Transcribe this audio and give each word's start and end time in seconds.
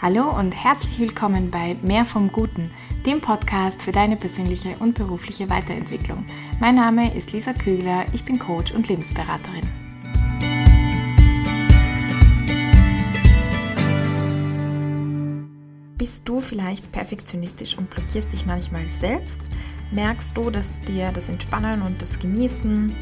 Hallo 0.00 0.30
und 0.30 0.52
herzlich 0.52 1.00
willkommen 1.00 1.50
bei 1.50 1.76
Mehr 1.82 2.04
vom 2.04 2.30
Guten, 2.30 2.70
dem 3.04 3.20
Podcast 3.20 3.82
für 3.82 3.90
deine 3.90 4.14
persönliche 4.14 4.76
und 4.78 4.94
berufliche 4.94 5.50
Weiterentwicklung. 5.50 6.24
Mein 6.60 6.76
Name 6.76 7.12
ist 7.16 7.32
Lisa 7.32 7.52
Kügler, 7.52 8.06
ich 8.12 8.24
bin 8.24 8.38
Coach 8.38 8.70
und 8.70 8.88
Lebensberaterin. 8.88 9.66
Bist 15.96 16.28
du 16.28 16.40
vielleicht 16.40 16.92
perfektionistisch 16.92 17.76
und 17.76 17.90
blockierst 17.90 18.32
dich 18.32 18.46
manchmal 18.46 18.88
selbst? 18.88 19.40
Merkst 19.90 20.36
du, 20.36 20.50
dass 20.50 20.80
dir 20.80 21.10
das 21.10 21.28
Entspannen 21.28 21.82
und 21.82 22.00
das 22.00 22.20
Genießen 22.20 22.94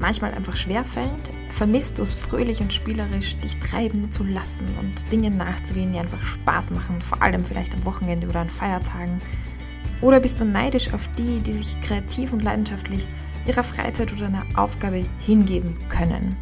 manchmal 0.00 0.34
einfach 0.34 0.56
schwerfällt? 0.56 1.30
Vermisst 1.54 1.98
du 1.98 2.02
es 2.02 2.14
fröhlich 2.14 2.60
und 2.62 2.72
spielerisch, 2.72 3.36
dich 3.36 3.56
treiben 3.60 4.10
zu 4.10 4.24
lassen 4.24 4.66
und 4.80 5.12
Dingen 5.12 5.36
nachzugehen, 5.36 5.92
die 5.92 6.00
einfach 6.00 6.20
Spaß 6.20 6.72
machen, 6.72 7.00
vor 7.00 7.22
allem 7.22 7.44
vielleicht 7.44 7.74
am 7.74 7.84
Wochenende 7.84 8.26
oder 8.26 8.40
an 8.40 8.50
Feiertagen? 8.50 9.22
Oder 10.00 10.18
bist 10.18 10.40
du 10.40 10.44
neidisch 10.44 10.92
auf 10.92 11.08
die, 11.16 11.38
die 11.38 11.52
sich 11.52 11.80
kreativ 11.80 12.32
und 12.32 12.42
leidenschaftlich 12.42 13.06
ihrer 13.46 13.62
Freizeit 13.62 14.12
oder 14.12 14.26
einer 14.26 14.44
Aufgabe 14.56 15.04
hingeben 15.20 15.76
können? 15.88 16.36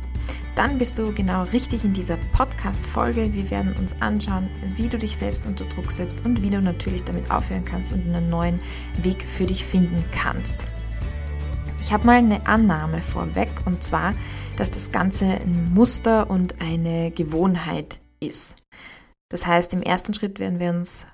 Dann 0.54 0.78
bist 0.78 0.98
du 0.98 1.12
genau 1.12 1.42
richtig 1.42 1.84
in 1.84 1.92
dieser 1.92 2.16
Podcast-Folge. 2.32 3.34
Wir 3.34 3.50
werden 3.50 3.74
uns 3.78 3.94
anschauen, 4.00 4.48
wie 4.76 4.88
du 4.88 4.96
dich 4.96 5.18
selbst 5.18 5.46
unter 5.46 5.66
Druck 5.66 5.92
setzt 5.92 6.24
und 6.24 6.42
wie 6.42 6.48
du 6.48 6.62
natürlich 6.62 7.04
damit 7.04 7.30
aufhören 7.30 7.66
kannst 7.66 7.92
und 7.92 8.00
einen 8.06 8.30
neuen 8.30 8.60
Weg 9.02 9.22
für 9.28 9.44
dich 9.44 9.62
finden 9.62 10.02
kannst. 10.10 10.66
Ich 11.82 11.92
habe 11.92 12.06
mal 12.06 12.18
eine 12.18 12.46
Annahme 12.46 13.02
vorweg 13.02 13.50
und 13.66 13.82
zwar, 13.82 14.14
dass 14.56 14.70
das 14.70 14.92
Ganze 14.92 15.24
ein 15.24 15.74
Muster 15.74 16.30
und 16.30 16.60
eine 16.60 17.10
Gewohnheit 17.10 18.00
ist. 18.20 18.56
Das 19.30 19.46
heißt, 19.46 19.72
im 19.72 19.82
ersten 19.82 20.14
Schritt 20.14 20.38
werden 20.38 20.60
wir 20.60 20.70
uns 20.70 21.08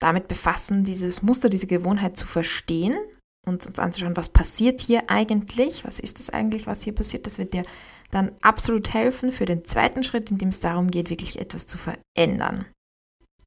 damit 0.00 0.26
befassen, 0.26 0.82
dieses 0.82 1.22
Muster, 1.22 1.48
diese 1.48 1.68
Gewohnheit 1.68 2.16
zu 2.16 2.26
verstehen 2.26 2.98
und 3.46 3.64
uns 3.64 3.78
anzuschauen, 3.78 4.16
was 4.16 4.28
passiert 4.28 4.80
hier 4.80 5.08
eigentlich, 5.08 5.84
was 5.84 6.00
ist 6.00 6.18
das 6.18 6.30
eigentlich, 6.30 6.66
was 6.66 6.82
hier 6.82 6.96
passiert. 6.96 7.24
Das 7.24 7.38
wird 7.38 7.54
dir 7.54 7.62
dann 8.10 8.32
absolut 8.40 8.92
helfen 8.92 9.30
für 9.30 9.44
den 9.44 9.64
zweiten 9.64 10.02
Schritt, 10.02 10.32
in 10.32 10.38
dem 10.38 10.48
es 10.48 10.58
darum 10.58 10.90
geht, 10.90 11.10
wirklich 11.10 11.38
etwas 11.38 11.66
zu 11.66 11.78
verändern. 11.78 12.66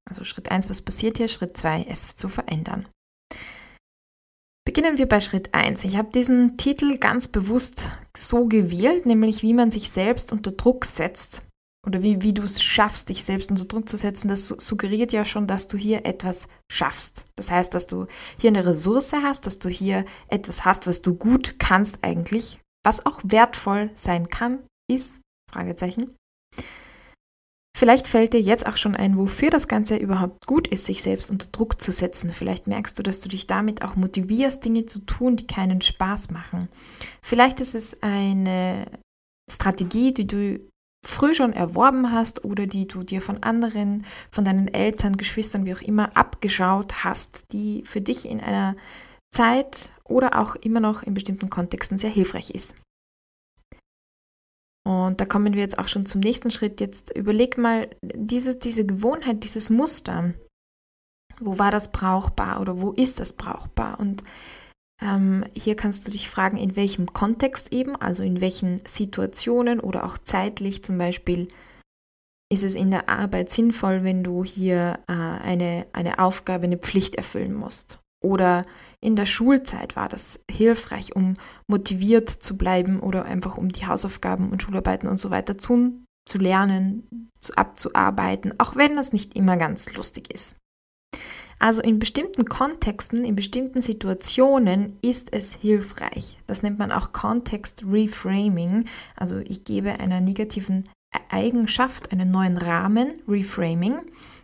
Also 0.09 0.23
Schritt 0.23 0.49
1, 0.49 0.69
was 0.69 0.81
passiert 0.81 1.17
hier? 1.17 1.27
Schritt 1.27 1.57
2, 1.57 1.85
es 1.89 2.15
zu 2.15 2.29
verändern. 2.29 2.87
Beginnen 4.63 4.99
wir 4.99 5.07
bei 5.07 5.19
Schritt 5.19 5.53
1. 5.53 5.83
Ich 5.85 5.97
habe 5.97 6.11
diesen 6.11 6.55
Titel 6.57 6.97
ganz 6.97 7.27
bewusst 7.27 7.89
so 8.15 8.45
gewählt, 8.45 9.05
nämlich 9.07 9.41
wie 9.41 9.53
man 9.53 9.71
sich 9.71 9.89
selbst 9.89 10.31
unter 10.31 10.51
Druck 10.51 10.85
setzt 10.85 11.41
oder 11.85 12.03
wie, 12.03 12.21
wie 12.21 12.33
du 12.33 12.43
es 12.43 12.61
schaffst, 12.61 13.09
dich 13.09 13.23
selbst 13.23 13.49
unter 13.49 13.65
Druck 13.65 13.89
zu 13.89 13.97
setzen. 13.97 14.27
Das 14.27 14.47
suggeriert 14.47 15.11
ja 15.13 15.25
schon, 15.25 15.47
dass 15.47 15.67
du 15.67 15.77
hier 15.77 16.05
etwas 16.05 16.47
schaffst. 16.71 17.25
Das 17.35 17.49
heißt, 17.49 17.73
dass 17.73 17.87
du 17.87 18.05
hier 18.39 18.49
eine 18.51 18.65
Ressource 18.65 19.13
hast, 19.13 19.47
dass 19.47 19.57
du 19.57 19.67
hier 19.67 20.05
etwas 20.27 20.63
hast, 20.63 20.85
was 20.85 21.01
du 21.01 21.15
gut 21.15 21.55
kannst 21.57 22.03
eigentlich, 22.03 22.59
was 22.85 23.05
auch 23.05 23.19
wertvoll 23.23 23.89
sein 23.95 24.29
kann, 24.29 24.59
ist, 24.87 25.21
Fragezeichen. 25.51 26.15
Vielleicht 27.77 28.07
fällt 28.07 28.33
dir 28.33 28.41
jetzt 28.41 28.67
auch 28.67 28.77
schon 28.77 28.95
ein, 28.95 29.17
wofür 29.17 29.49
das 29.49 29.67
Ganze 29.67 29.95
überhaupt 29.95 30.45
gut 30.45 30.67
ist, 30.67 30.85
sich 30.85 31.01
selbst 31.01 31.31
unter 31.31 31.47
Druck 31.47 31.81
zu 31.81 31.91
setzen. 31.91 32.29
Vielleicht 32.29 32.67
merkst 32.67 32.97
du, 32.99 33.03
dass 33.03 33.21
du 33.21 33.29
dich 33.29 33.47
damit 33.47 33.81
auch 33.81 33.95
motivierst, 33.95 34.63
Dinge 34.63 34.85
zu 34.85 34.99
tun, 35.05 35.35
die 35.35 35.47
keinen 35.47 35.81
Spaß 35.81 36.29
machen. 36.29 36.69
Vielleicht 37.21 37.59
ist 37.59 37.73
es 37.73 38.01
eine 38.03 38.85
Strategie, 39.49 40.13
die 40.13 40.27
du 40.27 40.59
früh 41.03 41.33
schon 41.33 41.53
erworben 41.53 42.11
hast 42.11 42.45
oder 42.45 42.67
die 42.67 42.87
du 42.87 43.03
dir 43.03 43.21
von 43.21 43.41
anderen, 43.41 44.05
von 44.29 44.45
deinen 44.45 44.67
Eltern, 44.67 45.17
Geschwistern, 45.17 45.65
wie 45.65 45.73
auch 45.73 45.81
immer, 45.81 46.15
abgeschaut 46.15 47.03
hast, 47.03 47.51
die 47.51 47.83
für 47.85 48.01
dich 48.01 48.29
in 48.29 48.39
einer 48.39 48.75
Zeit 49.33 49.91
oder 50.03 50.39
auch 50.39 50.55
immer 50.55 50.79
noch 50.79 51.03
in 51.03 51.13
bestimmten 51.13 51.49
Kontexten 51.49 51.97
sehr 51.97 52.11
hilfreich 52.11 52.51
ist. 52.51 52.75
Und 54.83 55.21
da 55.21 55.25
kommen 55.25 55.53
wir 55.53 55.61
jetzt 55.61 55.77
auch 55.77 55.87
schon 55.87 56.05
zum 56.05 56.21
nächsten 56.21 56.51
Schritt. 56.51 56.81
Jetzt 56.81 57.15
überleg 57.15 57.57
mal, 57.57 57.89
diese, 58.01 58.55
diese 58.55 58.85
Gewohnheit, 58.85 59.43
dieses 59.43 59.69
Muster, 59.69 60.33
wo 61.39 61.59
war 61.59 61.71
das 61.71 61.91
brauchbar 61.91 62.61
oder 62.61 62.81
wo 62.81 62.91
ist 62.91 63.19
das 63.19 63.33
brauchbar? 63.33 63.99
Und 63.99 64.23
ähm, 65.01 65.45
hier 65.53 65.75
kannst 65.75 66.07
du 66.07 66.11
dich 66.11 66.29
fragen, 66.29 66.57
in 66.57 66.75
welchem 66.75 67.13
Kontext 67.13 67.73
eben, 67.73 67.95
also 67.95 68.23
in 68.23 68.41
welchen 68.41 68.81
Situationen 68.85 69.79
oder 69.79 70.05
auch 70.05 70.17
zeitlich 70.17 70.83
zum 70.83 70.97
Beispiel, 70.97 71.47
ist 72.51 72.63
es 72.63 72.75
in 72.75 72.91
der 72.91 73.07
Arbeit 73.07 73.49
sinnvoll, 73.49 74.03
wenn 74.03 74.23
du 74.23 74.43
hier 74.43 74.99
äh, 75.07 75.13
eine, 75.13 75.87
eine 75.93 76.19
Aufgabe, 76.19 76.65
eine 76.65 76.77
Pflicht 76.77 77.15
erfüllen 77.15 77.53
musst? 77.53 78.00
Oder 78.23 78.65
in 79.01 79.15
der 79.15 79.25
Schulzeit 79.25 79.95
war 79.95 80.07
das 80.07 80.39
hilfreich, 80.49 81.15
um 81.15 81.35
motiviert 81.67 82.29
zu 82.29 82.55
bleiben 82.57 82.99
oder 82.99 83.25
einfach 83.25 83.57
um 83.57 83.71
die 83.71 83.87
Hausaufgaben 83.87 84.51
und 84.51 84.61
Schularbeiten 84.61 85.09
und 85.09 85.17
so 85.17 85.31
weiter 85.31 85.57
zu, 85.57 86.03
zu 86.27 86.37
lernen, 86.37 87.29
zu, 87.39 87.55
abzuarbeiten, 87.55 88.53
auch 88.59 88.75
wenn 88.75 88.95
das 88.95 89.11
nicht 89.11 89.35
immer 89.35 89.57
ganz 89.57 89.93
lustig 89.95 90.31
ist. 90.31 90.55
Also 91.57 91.81
in 91.83 91.99
bestimmten 91.99 92.45
Kontexten, 92.45 93.23
in 93.23 93.35
bestimmten 93.35 93.83
Situationen 93.83 94.97
ist 95.03 95.31
es 95.31 95.53
hilfreich. 95.53 96.39
Das 96.47 96.63
nennt 96.63 96.79
man 96.79 96.91
auch 96.91 97.11
Context 97.11 97.83
Reframing. 97.87 98.85
Also 99.15 99.37
ich 99.37 99.63
gebe 99.63 99.99
einer 99.99 100.21
negativen 100.21 100.89
Eigenschaft 101.29 102.11
einen 102.11 102.31
neuen 102.31 102.57
Rahmen, 102.57 103.13
Reframing. 103.27 103.99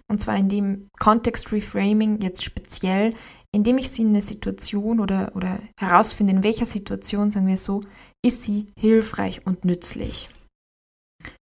Und 0.09 0.22
zwar 0.22 0.38
in 0.38 0.50
dem 0.50 0.88
Context 1.00 1.51
Reframing 1.51 2.22
jetzt 2.22 2.44
speziell 2.44 3.13
indem 3.57 3.78
ich 3.78 3.90
sie 3.90 4.03
in 4.03 4.09
eine 4.09 4.22
Situation 4.22 5.00
oder, 5.00 5.31
oder 5.35 5.59
herausfinde, 5.79 6.34
in 6.34 6.44
welcher 6.44 6.66
Situation, 6.66 7.31
sagen 7.31 7.47
wir 7.47 7.57
so, 7.57 7.84
ist 8.23 8.44
sie 8.44 8.68
hilfreich 8.78 9.45
und 9.45 9.66
nützlich. 9.66 10.29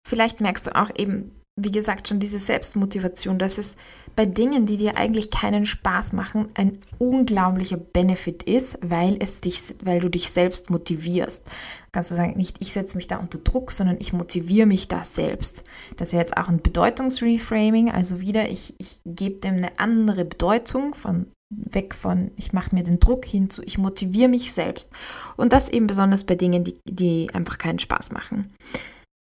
Vielleicht 0.07 0.41
merkst 0.41 0.67
du 0.67 0.77
auch 0.77 0.91
eben, 0.97 1.41
wie 1.57 1.71
gesagt, 1.71 2.09
schon 2.09 2.19
diese 2.19 2.41
Selbstmotivation, 2.41 3.39
dass 3.39 3.59
es 3.59 3.77
bei 4.17 4.27
Dingen, 4.27 4.67
die 4.67 4.77
dir 4.77 4.97
eigentlich 4.97 5.31
keinen 5.31 5.67
Spaß 5.67 6.13
machen, 6.13 6.47
ein 6.55 6.79
unglaublicher 6.99 7.77
Benefit 7.77 8.43
ist, 8.43 8.77
weil 8.83 9.17
es 9.21 9.41
dich, 9.41 9.63
weil 9.83 10.01
du 10.01 10.09
dich 10.09 10.31
selbst 10.31 10.71
motivierst. 10.71 11.45
Kannst 11.93 12.11
du 12.11 12.17
sagen, 12.17 12.37
nicht 12.37 12.57
ich 12.61 12.73
setze 12.73 12.97
mich 12.97 13.07
da 13.07 13.19
unter 13.19 13.39
Druck, 13.39 13.71
sondern 13.71 13.99
ich 14.01 14.13
motiviere 14.13 14.67
mich 14.67 14.89
da 14.89 15.05
selbst. 15.05 15.63
Das 15.97 16.13
wäre 16.13 16.23
jetzt 16.23 16.37
auch 16.37 16.49
ein 16.49 16.61
Bedeutungsreframing, 16.61 17.91
also 17.91 18.21
wieder, 18.21 18.49
ich, 18.49 18.75
ich 18.79 19.01
gebe 19.05 19.41
dem 19.41 19.55
eine 19.55 19.79
andere 19.79 20.25
Bedeutung 20.25 20.95
von 20.95 21.27
weg 21.51 21.95
von 21.95 22.33
ich 22.37 22.53
mache 22.53 22.75
mir 22.75 22.83
den 22.83 22.99
Druck 22.99 23.25
hin 23.25 23.49
zu 23.49 23.63
ich 23.63 23.79
motiviere 23.79 24.29
mich 24.29 24.53
selbst. 24.53 24.91
Und 25.37 25.53
das 25.53 25.69
eben 25.69 25.87
besonders 25.87 26.25
bei 26.25 26.35
Dingen, 26.35 26.65
die, 26.65 26.81
die 26.85 27.33
einfach 27.33 27.59
keinen 27.59 27.79
Spaß 27.79 28.11
machen. 28.11 28.53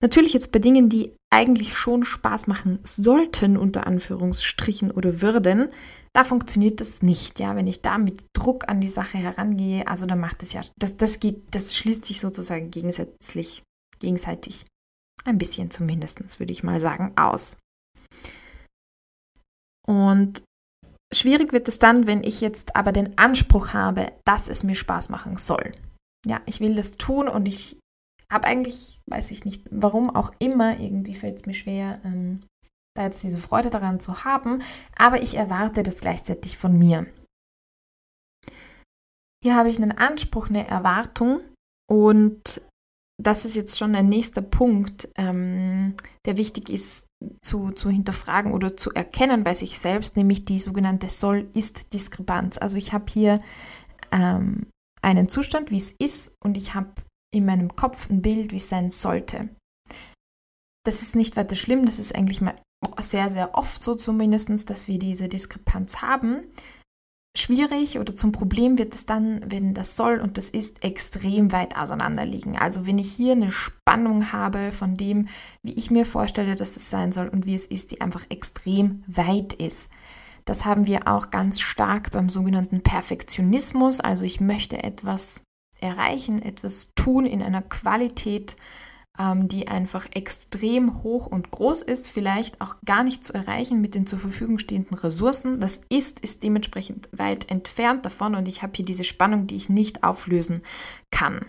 Natürlich 0.06 0.34
jetzt 0.34 0.52
bei 0.52 0.60
Dingen, 0.60 0.88
die 0.88 1.18
eigentlich 1.34 1.76
schon 1.76 2.04
Spaß 2.04 2.46
machen 2.46 2.78
sollten, 2.84 3.58
unter 3.58 3.88
Anführungsstrichen 3.88 4.92
oder 4.92 5.24
würden, 5.24 5.70
da 6.14 6.24
funktioniert 6.24 6.80
das 6.80 7.02
nicht, 7.02 7.40
ja, 7.40 7.56
wenn 7.56 7.66
ich 7.66 7.82
da 7.82 7.98
mit 7.98 8.24
Druck 8.38 8.70
an 8.70 8.82
die 8.82 8.88
Sache 8.88 9.18
herangehe, 9.18 9.88
also 9.88 10.06
dann 10.06 10.20
macht 10.20 10.44
es 10.44 10.54
ja, 10.54 10.62
das, 10.78 10.96
das 10.98 11.20
geht, 11.20 11.56
das 11.56 11.76
schließt 11.76 12.06
sich 12.06 12.20
sozusagen 12.20 12.70
gegensätzlich, 12.70 13.64
gegenseitig, 13.98 14.68
ein 15.24 15.40
bisschen 15.40 15.72
zumindest, 15.72 16.40
würde 16.40 16.54
ich 16.54 16.62
mal 16.62 16.80
sagen, 16.80 17.14
aus. 17.16 17.58
Und 19.88 20.44
Schwierig 21.12 21.52
wird 21.52 21.68
es 21.68 21.80
dann, 21.80 22.06
wenn 22.06 22.24
ich 22.24 22.42
jetzt 22.42 22.76
aber 22.76 22.92
den 22.92 23.18
Anspruch 23.18 23.74
habe, 23.74 24.12
dass 24.24 24.50
es 24.50 24.64
mir 24.64 24.76
Spaß 24.76 25.10
machen 25.10 25.38
soll. 25.38 25.72
Ja, 26.28 26.42
ich 26.46 26.60
will 26.60 26.76
das 26.76 26.92
tun 26.92 27.28
und 27.28 27.48
ich 27.48 27.80
habe 28.32 28.48
eigentlich, 28.48 29.02
weiß 29.08 29.32
ich 29.32 29.46
nicht, 29.46 29.66
warum 29.72 30.10
auch 30.10 30.32
immer, 30.40 30.80
irgendwie 30.80 31.16
fällt 31.16 31.38
es 31.38 31.46
mir 31.46 31.54
schwer, 31.54 32.00
ähm, 32.04 32.42
da 32.96 33.04
jetzt 33.04 33.24
diese 33.24 33.38
Freude 33.38 33.70
daran 33.70 34.00
zu 34.00 34.24
haben, 34.24 34.62
aber 34.98 35.22
ich 35.22 35.36
erwarte 35.36 35.84
das 35.84 36.00
gleichzeitig 36.00 36.58
von 36.58 36.78
mir. 36.78 37.08
Hier 39.44 39.56
habe 39.56 39.70
ich 39.70 39.78
einen 39.78 39.92
Anspruch, 39.92 40.50
eine 40.50 40.68
Erwartung 40.68 41.42
und 41.92 42.62
das 43.22 43.46
ist 43.46 43.56
jetzt 43.56 43.78
schon 43.78 43.96
ein 43.96 44.10
nächster 44.10 44.42
Punkt, 44.42 45.10
ähm, 45.16 45.96
der 46.26 46.38
wichtig 46.38 46.70
ist 46.70 47.06
zu, 47.42 47.72
zu 47.72 47.90
hinterfragen 47.90 48.52
oder 48.54 48.76
zu 48.76 48.92
erkennen 48.92 49.44
bei 49.44 49.54
sich 49.54 49.80
selbst, 49.80 50.18
nämlich 50.18 50.46
die 50.46 50.60
sogenannte 50.60 51.10
Soll-Ist-Diskrepanz. 51.10 52.58
Also 52.58 52.78
ich 52.78 52.92
habe 52.94 53.06
hier 53.10 53.40
ähm, 54.12 54.68
einen 55.02 55.30
Zustand, 55.30 55.72
wie 55.72 55.78
es 55.78 55.92
ist, 55.92 56.36
und 56.44 56.58
ich 56.58 56.74
habe 56.74 56.92
in 57.36 57.46
meinem 57.46 57.76
Kopf 57.76 58.10
ein 58.10 58.22
Bild, 58.22 58.52
wie 58.52 58.58
es 58.58 58.70
sein 58.70 58.90
sollte. 58.90 59.50
Das 60.86 61.02
ist 61.02 61.16
nicht 61.16 61.36
weiter 61.36 61.56
schlimm, 61.56 61.86
das 61.86 62.00
ist 62.00 62.16
eigentlich 62.16 62.42
mal 62.42 62.56
sehr, 63.00 63.30
sehr 63.30 63.56
oft 63.56 63.82
so 63.82 63.96
zumindest, 63.96 64.70
dass 64.70 64.88
wir 64.88 65.00
diese 65.00 65.28
Diskrepanz 65.28 66.02
haben. 66.02 66.44
schwierig 67.38 68.00
oder 68.00 68.16
zum 68.16 68.32
Problem 68.32 68.78
wird 68.78 68.96
es 68.96 69.06
dann, 69.06 69.42
wenn 69.52 69.74
das 69.74 69.98
soll 69.98 70.22
und 70.22 70.38
das 70.38 70.50
ist 70.50 70.86
extrem 70.86 71.52
weit 71.52 71.78
auseinander 71.78 72.26
liegen. 72.26 72.58
Also 72.58 72.86
wenn 72.86 72.98
ich 72.98 73.12
hier 73.12 73.34
eine 73.34 73.52
Spannung 73.52 74.32
habe 74.32 74.72
von 74.72 74.96
dem, 74.96 75.28
wie 75.62 75.74
ich 75.74 75.92
mir 75.92 76.06
vorstelle, 76.06 76.56
dass 76.56 76.78
es 76.78 76.90
sein 76.90 77.12
soll 77.12 77.28
und 77.28 77.46
wie 77.46 77.56
es 77.56 77.66
ist, 77.66 77.92
die 77.92 78.00
einfach 78.00 78.26
extrem 78.30 79.04
weit 79.08 79.54
ist. 79.54 79.90
Das 80.46 80.64
haben 80.64 80.86
wir 80.86 81.08
auch 81.08 81.32
ganz 81.32 81.60
stark 81.60 82.12
beim 82.12 82.30
sogenannten 82.30 82.82
Perfektionismus. 82.82 84.00
Also 84.00 84.24
ich 84.24 84.40
möchte 84.40 84.82
etwas 84.84 85.42
erreichen, 85.80 86.42
etwas 86.42 86.94
tun 86.96 87.26
in 87.26 87.42
einer 87.42 87.62
Qualität, 87.62 88.56
ähm, 89.18 89.48
die 89.48 89.68
einfach 89.68 90.08
extrem 90.12 91.04
hoch 91.04 91.28
und 91.28 91.52
groß 91.52 91.82
ist, 91.84 92.10
vielleicht 92.10 92.62
auch 92.62 92.76
gar 92.86 93.04
nicht 93.04 93.24
zu 93.24 93.34
erreichen 93.34 93.82
mit 93.82 93.96
den 93.96 94.08
zur 94.08 94.20
Verfügung 94.20 94.60
stehenden 94.60 94.98
Ressourcen. 94.98 95.60
Das 95.60 95.82
ist, 95.90 96.20
ist 96.20 96.44
dementsprechend 96.44 97.10
weit 97.12 97.50
entfernt 97.50 98.06
davon 98.06 98.36
und 98.36 98.48
ich 98.48 98.62
habe 98.62 98.74
hier 98.76 98.86
diese 98.86 99.04
Spannung, 99.04 99.48
die 99.48 99.56
ich 99.56 99.70
nicht 99.70 100.04
auflösen 100.04 100.62
kann. 101.12 101.46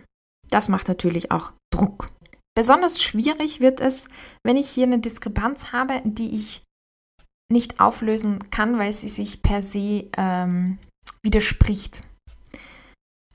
Das 0.48 0.68
macht 0.68 0.88
natürlich 0.88 1.30
auch 1.32 1.52
Druck. 1.72 2.10
Besonders 2.54 3.02
schwierig 3.02 3.60
wird 3.60 3.80
es, 3.80 4.08
wenn 4.42 4.56
ich 4.56 4.68
hier 4.68 4.84
eine 4.84 4.98
Diskrepanz 4.98 5.72
habe, 5.72 6.00
die 6.04 6.34
ich 6.34 6.62
nicht 7.52 7.80
auflösen 7.80 8.38
kann, 8.50 8.78
weil 8.78 8.92
sie 8.92 9.08
sich 9.08 9.42
per 9.42 9.62
se 9.62 10.08
ähm, 10.16 10.78
widerspricht. 11.22 12.02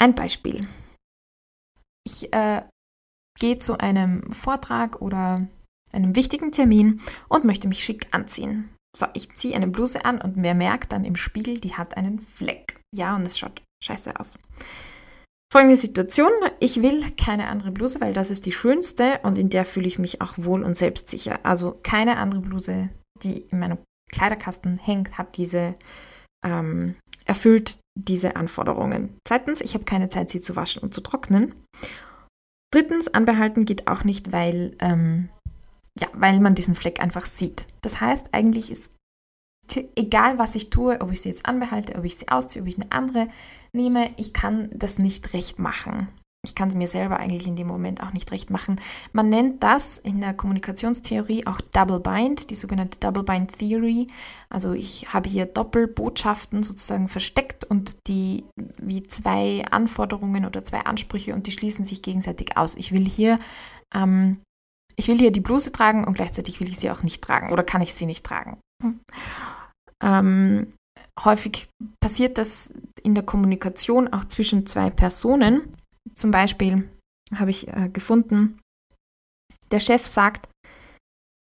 Ein 0.01 0.15
Beispiel. 0.15 0.67
Ich 2.03 2.33
äh, 2.33 2.63
gehe 3.39 3.59
zu 3.59 3.77
einem 3.77 4.33
Vortrag 4.33 4.99
oder 4.99 5.47
einem 5.93 6.15
wichtigen 6.15 6.51
Termin 6.51 7.01
und 7.29 7.43
möchte 7.43 7.67
mich 7.67 7.83
schick 7.83 8.07
anziehen. 8.09 8.73
So, 8.97 9.05
ich 9.13 9.35
ziehe 9.35 9.55
eine 9.55 9.67
Bluse 9.67 10.03
an 10.03 10.19
und 10.19 10.37
mir 10.37 10.55
merkt 10.55 10.91
dann 10.91 11.05
im 11.05 11.15
Spiegel, 11.15 11.59
die 11.59 11.75
hat 11.75 11.97
einen 11.97 12.19
Fleck. 12.19 12.81
Ja, 12.95 13.15
und 13.15 13.27
es 13.27 13.37
schaut 13.37 13.61
scheiße 13.83 14.19
aus. 14.19 14.39
Folgende 15.53 15.77
Situation, 15.77 16.31
ich 16.59 16.81
will 16.81 17.05
keine 17.11 17.47
andere 17.47 17.69
Bluse, 17.69 18.01
weil 18.01 18.15
das 18.15 18.31
ist 18.31 18.47
die 18.47 18.53
schönste 18.53 19.19
und 19.21 19.37
in 19.37 19.51
der 19.51 19.65
fühle 19.65 19.87
ich 19.87 19.99
mich 19.99 20.19
auch 20.19 20.33
wohl 20.37 20.63
und 20.63 20.75
selbstsicher. 20.75 21.41
Also 21.43 21.77
keine 21.83 22.17
andere 22.17 22.41
Bluse, 22.41 22.89
die 23.21 23.41
in 23.41 23.59
meinem 23.59 23.77
Kleiderkasten 24.11 24.79
hängt, 24.79 25.19
hat 25.19 25.37
diese, 25.37 25.75
ähm, 26.43 26.95
erfüllt 27.25 27.77
diese 27.95 28.35
Anforderungen. 28.35 29.17
Zweitens, 29.27 29.61
ich 29.61 29.73
habe 29.73 29.85
keine 29.85 30.09
Zeit, 30.09 30.29
sie 30.29 30.41
zu 30.41 30.55
waschen 30.55 30.81
und 30.81 30.93
zu 30.93 31.01
trocknen. 31.01 31.53
Drittens, 32.73 33.09
anbehalten 33.09 33.65
geht 33.65 33.87
auch 33.87 34.03
nicht, 34.03 34.31
weil, 34.31 34.75
ähm, 34.79 35.29
ja, 35.99 36.07
weil 36.13 36.39
man 36.39 36.55
diesen 36.55 36.75
Fleck 36.75 37.01
einfach 37.01 37.25
sieht. 37.25 37.67
Das 37.81 37.99
heißt, 37.99 38.29
eigentlich 38.31 38.71
ist 38.71 38.91
egal, 39.95 40.37
was 40.37 40.55
ich 40.55 40.69
tue, 40.69 40.99
ob 41.01 41.11
ich 41.11 41.21
sie 41.21 41.29
jetzt 41.29 41.45
anbehalte, 41.45 41.95
ob 41.95 42.05
ich 42.05 42.17
sie 42.17 42.29
ausziehe, 42.29 42.61
ob 42.61 42.67
ich 42.67 42.77
eine 42.77 42.91
andere 42.91 43.27
nehme, 43.73 44.11
ich 44.17 44.33
kann 44.33 44.69
das 44.73 44.99
nicht 44.99 45.33
recht 45.33 45.59
machen. 45.59 46.07
Ich 46.43 46.55
kann 46.55 46.69
es 46.69 46.75
mir 46.75 46.87
selber 46.87 47.19
eigentlich 47.19 47.45
in 47.45 47.55
dem 47.55 47.67
Moment 47.67 48.01
auch 48.01 48.13
nicht 48.13 48.31
recht 48.31 48.49
machen. 48.49 48.81
Man 49.13 49.29
nennt 49.29 49.61
das 49.61 49.99
in 49.99 50.21
der 50.21 50.33
Kommunikationstheorie 50.33 51.45
auch 51.45 51.61
Double 51.61 51.99
Bind, 51.99 52.49
die 52.49 52.55
sogenannte 52.55 52.99
Double 52.99 53.21
Bind 53.21 53.59
Theory. 53.59 54.07
Also 54.49 54.73
ich 54.73 55.13
habe 55.13 55.29
hier 55.29 55.45
Doppelbotschaften 55.45 56.63
sozusagen 56.63 57.09
versteckt 57.09 57.65
und 57.65 57.95
die 58.07 58.43
wie 58.79 59.03
zwei 59.03 59.63
Anforderungen 59.69 60.45
oder 60.45 60.63
zwei 60.63 60.81
Ansprüche 60.81 61.35
und 61.35 61.45
die 61.45 61.51
schließen 61.51 61.85
sich 61.85 62.01
gegenseitig 62.01 62.57
aus. 62.57 62.75
Ich 62.75 62.91
will 62.91 63.05
hier 63.05 63.39
ähm, 63.93 64.41
ich 64.95 65.07
will 65.07 65.19
hier 65.19 65.31
die 65.31 65.41
Bluse 65.41 65.71
tragen 65.71 66.05
und 66.05 66.15
gleichzeitig 66.15 66.59
will 66.59 66.69
ich 66.69 66.79
sie 66.79 66.89
auch 66.89 67.03
nicht 67.03 67.23
tragen 67.23 67.51
oder 67.51 67.63
kann 67.63 67.81
ich 67.81 67.93
sie 67.93 68.07
nicht 68.07 68.25
tragen. 68.25 68.59
Hm. 68.81 68.99
Ähm, 70.03 70.73
häufig 71.23 71.69
passiert 71.99 72.39
das 72.39 72.73
in 73.03 73.13
der 73.13 73.23
Kommunikation 73.23 74.11
auch 74.11 74.25
zwischen 74.25 74.65
zwei 74.65 74.89
Personen. 74.89 75.75
Zum 76.15 76.31
Beispiel 76.31 76.89
habe 77.35 77.51
ich 77.51 77.67
äh, 77.67 77.89
gefunden, 77.89 78.59
der 79.71 79.79
Chef 79.79 80.05
sagt, 80.07 80.49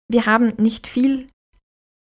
wir 0.09 0.25
haben 0.25 0.53
nicht 0.57 0.87
viel 0.87 1.29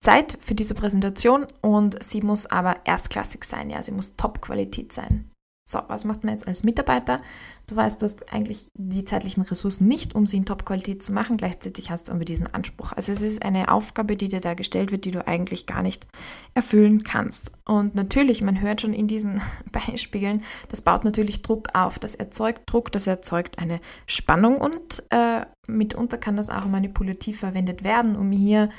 Zeit 0.03 0.37
für 0.39 0.55
diese 0.55 0.75
Präsentation 0.75 1.47
und 1.61 2.01
sie 2.03 2.21
muss 2.21 2.45
aber 2.45 2.85
erstklassig 2.85 3.43
sein, 3.43 3.69
ja, 3.69 3.81
sie 3.81 3.91
muss 3.91 4.13
Top-Qualität 4.13 4.91
sein. 4.91 5.31
So, 5.69 5.81
was 5.89 6.05
macht 6.05 6.23
man 6.23 6.33
jetzt 6.33 6.47
als 6.47 6.63
Mitarbeiter? 6.63 7.21
Du 7.67 7.75
weißt, 7.75 8.01
du 8.01 8.05
hast 8.05 8.31
eigentlich 8.31 8.69
die 8.73 9.03
zeitlichen 9.03 9.43
Ressourcen 9.43 9.85
nicht, 9.85 10.15
um 10.15 10.25
sie 10.25 10.37
in 10.37 10.45
Top-Qualität 10.45 11.03
zu 11.03 11.11
machen. 11.11 11.35
Gleichzeitig 11.35 11.91
hast 11.91 12.07
du 12.07 12.13
aber 12.13 12.23
diesen 12.23 12.47
Anspruch. 12.47 12.93
Also 12.93 13.11
es 13.11 13.21
ist 13.21 13.43
eine 13.43 13.69
Aufgabe, 13.69 14.15
die 14.15 14.29
dir 14.29 14.39
da 14.39 14.53
gestellt 14.53 14.91
wird, 14.91 15.03
die 15.03 15.11
du 15.11 15.27
eigentlich 15.27 15.65
gar 15.65 15.81
nicht 15.81 16.07
erfüllen 16.53 17.03
kannst. 17.03 17.51
Und 17.65 17.95
natürlich, 17.95 18.41
man 18.41 18.61
hört 18.61 18.79
schon 18.79 18.93
in 18.93 19.09
diesen 19.09 19.41
Beispielen, 19.73 20.41
das 20.69 20.81
baut 20.81 21.03
natürlich 21.03 21.41
Druck 21.41 21.67
auf. 21.73 21.99
Das 21.99 22.15
erzeugt 22.15 22.61
Druck, 22.65 22.89
das 22.93 23.05
erzeugt 23.05 23.59
eine 23.59 23.81
Spannung 24.05 24.61
und 24.61 25.03
äh, 25.09 25.45
mitunter 25.67 26.17
kann 26.17 26.37
das 26.37 26.49
auch 26.49 26.63
manipulativ 26.63 27.41
verwendet 27.41 27.83
werden, 27.83 28.15
um 28.15 28.31
hier 28.31 28.69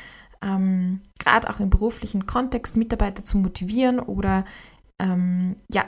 ähm, 0.40 1.02
gerade 1.18 1.50
auch 1.50 1.60
im 1.60 1.68
beruflichen 1.68 2.24
Kontext 2.24 2.78
Mitarbeiter 2.78 3.24
zu 3.24 3.36
motivieren 3.36 4.00
oder 4.00 4.46
ähm, 4.98 5.56
ja, 5.70 5.84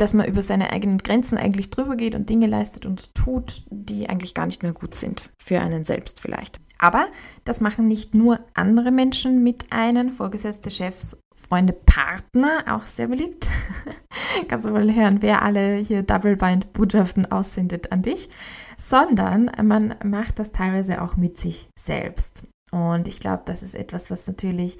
dass 0.00 0.14
man 0.14 0.26
über 0.26 0.42
seine 0.42 0.72
eigenen 0.72 0.98
Grenzen 0.98 1.36
eigentlich 1.36 1.70
drüber 1.70 1.96
geht 1.96 2.14
und 2.14 2.28
Dinge 2.30 2.46
leistet 2.46 2.86
und 2.86 3.14
tut, 3.14 3.64
die 3.70 4.08
eigentlich 4.08 4.34
gar 4.34 4.46
nicht 4.46 4.62
mehr 4.62 4.72
gut 4.72 4.94
sind, 4.94 5.30
für 5.38 5.60
einen 5.60 5.84
selbst 5.84 6.20
vielleicht. 6.20 6.60
Aber 6.78 7.06
das 7.44 7.60
machen 7.60 7.86
nicht 7.86 8.14
nur 8.14 8.40
andere 8.54 8.90
Menschen 8.90 9.42
mit 9.42 9.70
einem, 9.70 10.10
Vorgesetzte, 10.10 10.70
Chefs, 10.70 11.18
Freunde, 11.34 11.74
Partner, 11.74 12.64
auch 12.68 12.84
sehr 12.84 13.08
beliebt. 13.08 13.50
Kannst 14.48 14.64
du 14.64 14.70
mal 14.70 14.94
hören, 14.94 15.20
wer 15.20 15.42
alle 15.42 15.76
hier 15.76 16.02
Double 16.02 16.36
Bind 16.36 16.72
Botschaften 16.72 17.30
aussendet 17.30 17.92
an 17.92 18.00
dich, 18.02 18.30
sondern 18.78 19.50
man 19.62 19.96
macht 20.02 20.38
das 20.38 20.52
teilweise 20.52 21.02
auch 21.02 21.16
mit 21.16 21.36
sich 21.36 21.68
selbst. 21.78 22.44
Und 22.70 23.08
ich 23.08 23.20
glaube, 23.20 23.42
das 23.44 23.62
ist 23.62 23.74
etwas, 23.74 24.10
was 24.10 24.26
natürlich 24.26 24.76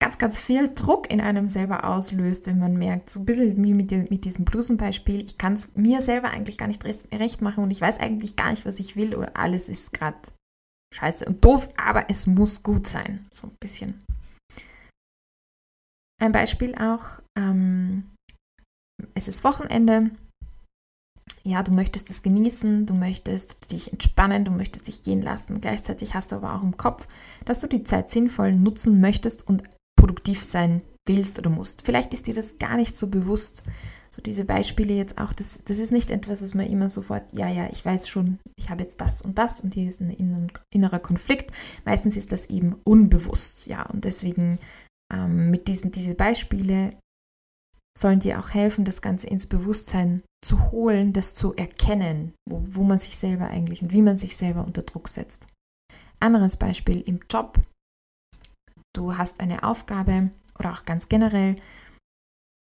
ganz, 0.00 0.18
ganz 0.18 0.40
viel 0.40 0.74
Druck 0.74 1.10
in 1.10 1.20
einem 1.20 1.48
selber 1.48 1.84
auslöst, 1.84 2.46
wenn 2.46 2.58
man 2.58 2.76
merkt, 2.76 3.10
so 3.10 3.20
ein 3.20 3.26
bisschen 3.26 3.62
wie 3.62 3.74
mit, 3.74 3.90
mit 4.10 4.24
diesem 4.24 4.44
Blusenbeispiel, 4.44 5.22
ich 5.22 5.36
kann 5.36 5.52
es 5.52 5.68
mir 5.74 6.00
selber 6.00 6.30
eigentlich 6.30 6.58
gar 6.58 6.68
nicht 6.68 6.84
recht 6.84 7.42
machen 7.42 7.62
und 7.62 7.70
ich 7.70 7.80
weiß 7.80 8.00
eigentlich 8.00 8.34
gar 8.34 8.50
nicht, 8.50 8.64
was 8.64 8.80
ich 8.80 8.96
will 8.96 9.14
oder 9.14 9.36
alles 9.36 9.68
ist 9.68 9.92
gerade 9.92 10.18
scheiße 10.94 11.26
und 11.26 11.44
doof, 11.44 11.68
aber 11.76 12.08
es 12.08 12.26
muss 12.26 12.62
gut 12.62 12.86
sein. 12.86 13.28
So 13.32 13.46
ein 13.46 13.56
bisschen. 13.60 14.02
Ein 16.20 16.32
Beispiel 16.32 16.74
auch, 16.74 17.22
ähm, 17.38 18.10
es 19.14 19.28
ist 19.28 19.44
Wochenende, 19.44 20.10
ja, 21.42 21.62
du 21.62 21.72
möchtest 21.72 22.10
es 22.10 22.22
genießen, 22.22 22.84
du 22.84 22.94
möchtest 22.94 23.72
dich 23.72 23.92
entspannen, 23.92 24.44
du 24.44 24.50
möchtest 24.50 24.88
dich 24.88 25.02
gehen 25.02 25.22
lassen. 25.22 25.60
Gleichzeitig 25.60 26.14
hast 26.14 26.32
du 26.32 26.36
aber 26.36 26.54
auch 26.54 26.62
im 26.62 26.76
Kopf, 26.76 27.08
dass 27.44 27.60
du 27.60 27.66
die 27.66 27.82
Zeit 27.82 28.10
sinnvoll 28.10 28.52
nutzen 28.52 29.00
möchtest 29.00 29.46
und 29.46 29.62
produktiv 30.00 30.42
sein 30.42 30.82
willst 31.06 31.38
oder 31.38 31.50
musst. 31.50 31.82
Vielleicht 31.82 32.14
ist 32.14 32.26
dir 32.26 32.34
das 32.34 32.58
gar 32.58 32.76
nicht 32.76 32.98
so 32.98 33.06
bewusst. 33.08 33.62
So 34.10 34.22
diese 34.22 34.44
Beispiele 34.44 34.94
jetzt 34.94 35.18
auch, 35.18 35.32
das, 35.32 35.60
das 35.64 35.78
ist 35.78 35.92
nicht 35.92 36.10
etwas, 36.10 36.42
was 36.42 36.54
man 36.54 36.66
immer 36.66 36.88
sofort, 36.88 37.22
ja, 37.32 37.48
ja, 37.48 37.68
ich 37.70 37.84
weiß 37.84 38.08
schon, 38.08 38.38
ich 38.56 38.68
habe 38.70 38.82
jetzt 38.82 39.00
das 39.00 39.22
und 39.22 39.38
das 39.38 39.60
und 39.60 39.74
hier 39.74 39.88
ist 39.88 40.00
ein 40.00 40.50
innerer 40.72 40.98
Konflikt. 40.98 41.52
Meistens 41.84 42.16
ist 42.16 42.32
das 42.32 42.46
eben 42.46 42.74
unbewusst, 42.84 43.66
ja, 43.66 43.84
und 43.86 44.04
deswegen 44.04 44.58
ähm, 45.12 45.50
mit 45.50 45.68
diesen 45.68 45.92
diese 45.92 46.14
Beispiele 46.14 46.96
sollen 47.96 48.20
dir 48.20 48.40
auch 48.40 48.50
helfen, 48.50 48.84
das 48.84 49.02
Ganze 49.02 49.28
ins 49.28 49.46
Bewusstsein 49.46 50.22
zu 50.44 50.70
holen, 50.70 51.12
das 51.12 51.34
zu 51.34 51.54
erkennen, 51.54 52.32
wo, 52.48 52.62
wo 52.66 52.82
man 52.82 52.98
sich 52.98 53.16
selber 53.16 53.46
eigentlich 53.46 53.82
und 53.82 53.92
wie 53.92 54.02
man 54.02 54.18
sich 54.18 54.36
selber 54.36 54.64
unter 54.64 54.82
Druck 54.82 55.08
setzt. 55.08 55.46
Anderes 56.18 56.56
Beispiel 56.56 57.00
im 57.00 57.20
Job 57.30 57.60
du 58.94 59.16
hast 59.16 59.40
eine 59.40 59.62
Aufgabe 59.62 60.30
oder 60.58 60.72
auch 60.72 60.84
ganz 60.84 61.08
generell, 61.08 61.56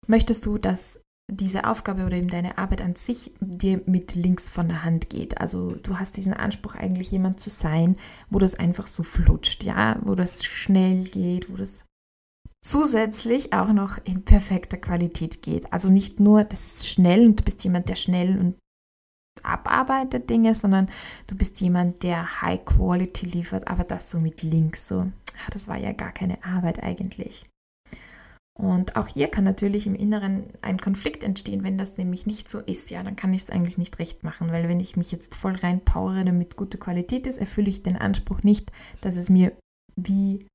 möchtest 0.06 0.46
du, 0.46 0.58
dass 0.58 1.00
diese 1.28 1.64
Aufgabe 1.64 2.06
oder 2.06 2.16
eben 2.16 2.28
deine 2.28 2.56
Arbeit 2.56 2.80
an 2.80 2.94
sich 2.94 3.32
dir 3.40 3.82
mit 3.86 4.14
links 4.14 4.48
von 4.48 4.68
der 4.68 4.84
Hand 4.84 5.10
geht. 5.10 5.40
Also 5.40 5.74
du 5.74 5.98
hast 5.98 6.16
diesen 6.16 6.32
Anspruch 6.32 6.76
eigentlich 6.76 7.10
jemand 7.10 7.40
zu 7.40 7.50
sein, 7.50 7.96
wo 8.30 8.38
das 8.38 8.54
einfach 8.54 8.86
so 8.86 9.02
flutscht, 9.02 9.64
ja, 9.64 9.98
wo 10.02 10.14
das 10.14 10.44
schnell 10.44 11.04
geht, 11.04 11.50
wo 11.50 11.56
das 11.56 11.84
zusätzlich 12.64 13.52
auch 13.52 13.72
noch 13.72 13.98
in 14.04 14.24
perfekter 14.24 14.76
Qualität 14.76 15.42
geht. 15.42 15.72
Also 15.72 15.90
nicht 15.90 16.20
nur, 16.20 16.44
das 16.44 16.66
ist 16.66 16.88
schnell 16.88 17.26
und 17.26 17.40
du 17.40 17.44
bist 17.44 17.62
jemand, 17.64 17.88
der 17.88 17.96
schnell 17.96 18.38
und 18.38 18.56
abarbeitet 19.42 20.30
Dinge, 20.30 20.54
sondern 20.54 20.88
du 21.26 21.36
bist 21.36 21.60
jemand, 21.60 22.02
der 22.02 22.40
High 22.42 22.64
Quality 22.64 23.26
liefert, 23.26 23.68
aber 23.68 23.84
das 23.84 24.10
so 24.10 24.20
mit 24.20 24.42
links 24.42 24.88
so 24.88 25.10
ach, 25.38 25.50
das 25.50 25.68
war 25.68 25.76
ja 25.76 25.92
gar 25.92 26.12
keine 26.12 26.42
Arbeit 26.44 26.82
eigentlich. 26.82 27.46
Und 28.58 28.96
auch 28.96 29.06
hier 29.06 29.28
kann 29.28 29.44
natürlich 29.44 29.86
im 29.86 29.94
Inneren 29.94 30.44
ein 30.62 30.80
Konflikt 30.80 31.22
entstehen, 31.22 31.62
wenn 31.62 31.76
das 31.76 31.98
nämlich 31.98 32.24
nicht 32.24 32.48
so 32.48 32.60
ist. 32.60 32.90
Ja, 32.90 33.02
dann 33.02 33.14
kann 33.14 33.34
ich 33.34 33.42
es 33.42 33.50
eigentlich 33.50 33.76
nicht 33.76 33.98
recht 33.98 34.24
machen, 34.24 34.50
weil 34.50 34.66
wenn 34.68 34.80
ich 34.80 34.96
mich 34.96 35.12
jetzt 35.12 35.34
voll 35.34 35.56
reinpowere, 35.56 36.24
damit 36.24 36.56
gute 36.56 36.78
Qualität 36.78 37.26
ist, 37.26 37.36
erfülle 37.36 37.68
ich 37.68 37.82
den 37.82 37.98
Anspruch 37.98 38.42
nicht, 38.42 38.72
dass 39.02 39.16
es 39.16 39.28
mir 39.28 39.52
wie 39.94 40.46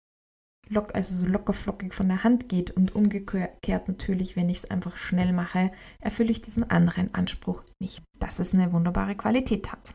lock, 0.67 0.95
also 0.95 1.15
so 1.15 1.27
locker 1.27 1.53
flockig 1.53 1.93
von 1.93 2.07
der 2.07 2.23
Hand 2.23 2.49
geht 2.49 2.71
und 2.71 2.95
umgekehrt 2.95 3.87
natürlich, 3.87 4.35
wenn 4.35 4.49
ich 4.49 4.57
es 4.57 4.71
einfach 4.71 4.97
schnell 4.97 5.31
mache, 5.31 5.71
erfülle 5.99 6.31
ich 6.31 6.41
diesen 6.41 6.67
anderen 6.69 7.13
Anspruch 7.13 7.63
nicht, 7.79 8.03
dass 8.19 8.39
es 8.39 8.53
eine 8.53 8.73
wunderbare 8.73 9.15
Qualität 9.15 9.71
hat. 9.71 9.93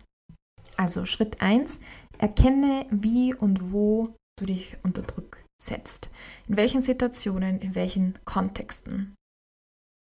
Also 0.76 1.06
Schritt 1.06 1.40
1, 1.40 1.80
erkenne, 2.18 2.86
wie 2.90 3.34
und 3.34 3.72
wo 3.72 4.14
du 4.38 4.46
dich 4.46 4.76
unter 4.82 5.02
Druck 5.02 5.44
setzt. 5.60 6.10
In 6.48 6.56
welchen 6.56 6.82
Situationen, 6.82 7.60
in 7.60 7.74
welchen 7.74 8.18
Kontexten, 8.24 9.14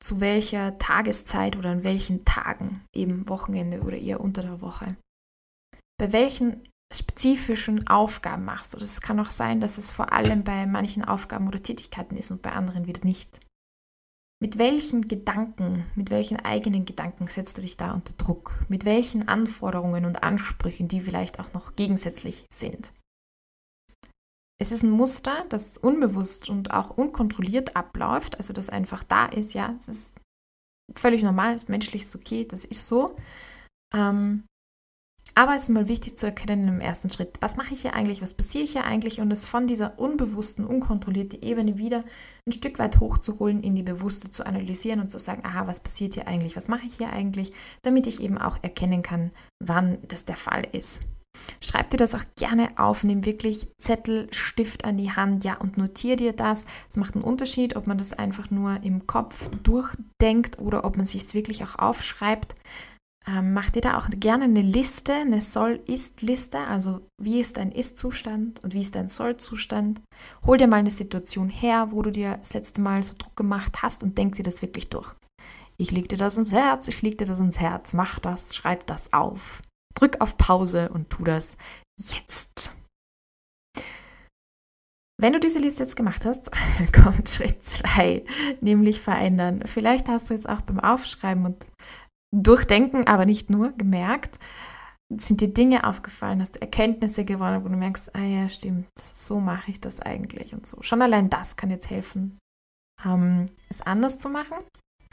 zu 0.02 0.20
welcher 0.20 0.78
Tageszeit 0.78 1.56
oder 1.56 1.70
an 1.70 1.84
welchen 1.84 2.24
Tagen, 2.24 2.84
eben 2.94 3.28
Wochenende 3.28 3.82
oder 3.82 3.98
eher 3.98 4.20
unter 4.20 4.42
der 4.42 4.60
Woche. 4.60 4.96
Bei 5.98 6.12
welchen 6.12 6.66
spezifischen 6.92 7.86
Aufgaben 7.86 8.44
machst. 8.44 8.74
Oder 8.74 8.84
es 8.84 9.00
kann 9.00 9.20
auch 9.20 9.30
sein, 9.30 9.60
dass 9.60 9.78
es 9.78 9.90
vor 9.90 10.12
allem 10.12 10.44
bei 10.44 10.66
manchen 10.66 11.04
Aufgaben 11.04 11.46
oder 11.48 11.62
Tätigkeiten 11.62 12.16
ist 12.16 12.30
und 12.30 12.42
bei 12.42 12.52
anderen 12.52 12.86
wieder 12.86 13.04
nicht. 13.04 13.40
Mit 14.42 14.58
welchen 14.58 15.06
Gedanken, 15.06 15.84
mit 15.94 16.10
welchen 16.10 16.38
eigenen 16.38 16.86
Gedanken 16.86 17.26
setzt 17.26 17.58
du 17.58 17.62
dich 17.62 17.76
da 17.76 17.92
unter 17.92 18.14
Druck? 18.14 18.64
Mit 18.68 18.84
welchen 18.84 19.28
Anforderungen 19.28 20.06
und 20.06 20.22
Ansprüchen, 20.22 20.88
die 20.88 21.02
vielleicht 21.02 21.38
auch 21.38 21.52
noch 21.52 21.76
gegensätzlich 21.76 22.46
sind? 22.50 22.94
Es 24.60 24.72
ist 24.72 24.82
ein 24.82 24.90
Muster, 24.90 25.46
das 25.48 25.78
unbewusst 25.78 26.50
und 26.50 26.72
auch 26.72 26.90
unkontrolliert 26.90 27.76
abläuft, 27.76 28.36
also 28.36 28.52
das 28.52 28.68
einfach 28.68 29.02
da 29.02 29.24
ist, 29.24 29.54
ja, 29.54 29.74
es 29.78 29.88
ist 29.88 30.20
völlig 30.94 31.22
normal, 31.22 31.54
es 31.54 31.62
ist 31.62 31.68
menschlich, 31.70 32.02
ist 32.02 32.14
okay, 32.14 32.44
das 32.44 32.66
ist 32.66 32.86
so. 32.86 33.16
Ähm, 33.94 34.44
aber 35.34 35.56
es 35.56 35.62
ist 35.62 35.68
mal 35.70 35.88
wichtig 35.88 36.18
zu 36.18 36.26
erkennen 36.26 36.68
im 36.68 36.80
ersten 36.80 37.08
Schritt, 37.08 37.38
was 37.40 37.56
mache 37.56 37.72
ich 37.72 37.80
hier 37.80 37.94
eigentlich, 37.94 38.20
was 38.20 38.34
passiert 38.34 38.68
hier 38.68 38.84
eigentlich 38.84 39.22
und 39.22 39.30
es 39.30 39.46
von 39.46 39.66
dieser 39.66 39.98
unbewussten, 39.98 40.66
unkontrollierten 40.66 41.40
Ebene 41.40 41.78
wieder 41.78 42.04
ein 42.46 42.52
Stück 42.52 42.78
weit 42.78 43.00
hochzuholen, 43.00 43.62
in 43.62 43.74
die 43.74 43.82
bewusste 43.82 44.30
zu 44.30 44.44
analysieren 44.44 45.00
und 45.00 45.10
zu 45.10 45.18
sagen, 45.18 45.42
aha, 45.46 45.66
was 45.68 45.80
passiert 45.80 46.12
hier 46.14 46.28
eigentlich, 46.28 46.56
was 46.56 46.68
mache 46.68 46.84
ich 46.84 46.98
hier 46.98 47.10
eigentlich, 47.10 47.52
damit 47.80 48.06
ich 48.06 48.20
eben 48.20 48.36
auch 48.36 48.58
erkennen 48.62 49.00
kann, 49.00 49.30
wann 49.58 49.96
das 50.06 50.26
der 50.26 50.36
Fall 50.36 50.66
ist. 50.72 51.00
Schreib 51.62 51.90
dir 51.90 51.98
das 51.98 52.14
auch 52.14 52.24
gerne 52.36 52.70
auf, 52.76 53.04
nimm 53.04 53.24
wirklich 53.26 53.68
Zettel, 53.78 54.28
Stift 54.32 54.84
an 54.84 54.96
die 54.96 55.12
Hand, 55.12 55.44
ja, 55.44 55.56
und 55.56 55.76
notiere 55.76 56.16
dir 56.16 56.32
das. 56.32 56.64
Es 56.88 56.96
macht 56.96 57.14
einen 57.14 57.24
Unterschied, 57.24 57.76
ob 57.76 57.86
man 57.86 57.98
das 57.98 58.12
einfach 58.12 58.50
nur 58.50 58.82
im 58.82 59.06
Kopf 59.06 59.50
durchdenkt 59.62 60.58
oder 60.58 60.84
ob 60.84 60.96
man 60.96 61.06
sich 61.06 61.22
es 61.22 61.34
wirklich 61.34 61.62
auch 61.62 61.78
aufschreibt. 61.78 62.54
Ähm, 63.26 63.52
mach 63.52 63.68
dir 63.68 63.82
da 63.82 63.98
auch 63.98 64.08
gerne 64.08 64.44
eine 64.44 64.62
Liste, 64.62 65.12
eine 65.12 65.42
Soll-Ist-Liste, 65.42 66.58
also 66.58 67.02
wie 67.20 67.40
ist 67.40 67.58
dein 67.58 67.70
Ist-Zustand 67.70 68.64
und 68.64 68.72
wie 68.72 68.80
ist 68.80 68.94
dein 68.94 69.08
Soll-Zustand. 69.08 70.00
Hol 70.46 70.56
dir 70.56 70.66
mal 70.66 70.76
eine 70.76 70.90
Situation 70.90 71.50
her, 71.50 71.88
wo 71.90 72.00
du 72.00 72.10
dir 72.10 72.38
das 72.38 72.54
letzte 72.54 72.80
Mal 72.80 73.02
so 73.02 73.14
Druck 73.18 73.36
gemacht 73.36 73.82
hast 73.82 74.02
und 74.02 74.16
denk 74.16 74.36
dir 74.36 74.42
das 74.42 74.62
wirklich 74.62 74.88
durch. 74.88 75.14
Ich 75.76 75.90
leg 75.90 76.08
dir 76.08 76.16
das 76.16 76.38
ins 76.38 76.52
Herz, 76.52 76.88
ich 76.88 77.02
leg 77.02 77.18
dir 77.18 77.26
das 77.26 77.40
ins 77.40 77.60
Herz, 77.60 77.92
mach 77.92 78.18
das, 78.18 78.54
schreib 78.56 78.86
das 78.86 79.12
auf. 79.12 79.60
Drück 79.94 80.20
auf 80.20 80.36
Pause 80.36 80.90
und 80.90 81.10
tu 81.10 81.24
das 81.24 81.56
jetzt. 81.98 82.72
Wenn 85.20 85.34
du 85.34 85.40
diese 85.40 85.58
Liste 85.58 85.82
jetzt 85.82 85.96
gemacht 85.96 86.24
hast, 86.24 86.50
kommt 86.92 87.28
Schritt 87.28 87.62
2, 87.62 88.24
nämlich 88.60 89.00
verändern. 89.00 89.62
Vielleicht 89.66 90.08
hast 90.08 90.30
du 90.30 90.34
jetzt 90.34 90.48
auch 90.48 90.62
beim 90.62 90.80
Aufschreiben 90.80 91.44
und 91.44 91.66
Durchdenken, 92.34 93.06
aber 93.06 93.26
nicht 93.26 93.50
nur, 93.50 93.72
gemerkt, 93.72 94.38
sind 95.14 95.40
dir 95.40 95.52
Dinge 95.52 95.84
aufgefallen, 95.84 96.40
hast 96.40 96.56
du 96.56 96.60
Erkenntnisse 96.60 97.24
gewonnen, 97.24 97.64
wo 97.64 97.68
du 97.68 97.76
merkst, 97.76 98.14
ah 98.14 98.22
ja, 98.22 98.48
stimmt, 98.48 98.88
so 98.96 99.40
mache 99.40 99.72
ich 99.72 99.80
das 99.80 100.00
eigentlich 100.00 100.54
und 100.54 100.66
so. 100.66 100.80
Schon 100.82 101.02
allein 101.02 101.28
das 101.28 101.56
kann 101.56 101.70
jetzt 101.70 101.90
helfen, 101.90 102.38
ähm, 103.04 103.46
es 103.68 103.80
anders 103.80 104.18
zu 104.18 104.28
machen. 104.28 104.58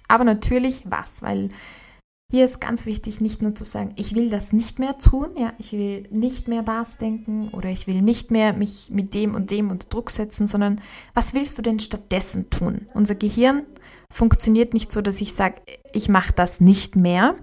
Aber 0.08 0.24
natürlich 0.24 0.84
was, 0.86 1.22
weil 1.22 1.50
hier 2.32 2.44
ist 2.44 2.60
ganz 2.60 2.86
wichtig, 2.86 3.22
nicht 3.22 3.42
nur 3.42 3.56
zu 3.56 3.64
sagen, 3.64 3.94
ich 3.96 4.14
will 4.14 4.30
das 4.30 4.52
nicht 4.52 4.80
mehr 4.80 4.98
tun, 4.98 5.30
ja, 5.38 5.54
ich 5.60 5.72
will 5.72 6.08
nicht 6.12 6.50
mehr 6.50 6.62
das 6.62 6.98
denken 6.98 7.50
oder 7.50 7.70
ich 7.70 7.88
will 7.88 8.02
nicht 8.02 8.32
mehr 8.32 8.54
mich 8.54 8.90
mit 8.92 9.14
dem 9.14 9.34
und 9.34 9.50
dem 9.50 9.72
unter 9.72 9.88
Druck 9.88 10.12
setzen, 10.12 10.46
sondern 10.46 10.82
was 11.14 11.34
willst 11.34 11.58
du 11.58 11.62
denn 11.62 11.80
stattdessen 11.80 12.50
tun? 12.50 12.88
Unser 12.94 13.16
Gehirn 13.16 13.64
funktioniert 14.12 14.74
nicht 14.74 14.92
so, 14.92 15.02
dass 15.02 15.22
ich 15.22 15.34
sage, 15.34 15.62
ich 15.94 16.10
mache 16.10 16.34
das 16.34 16.60
nicht 16.60 16.98
mehr. 16.98 17.36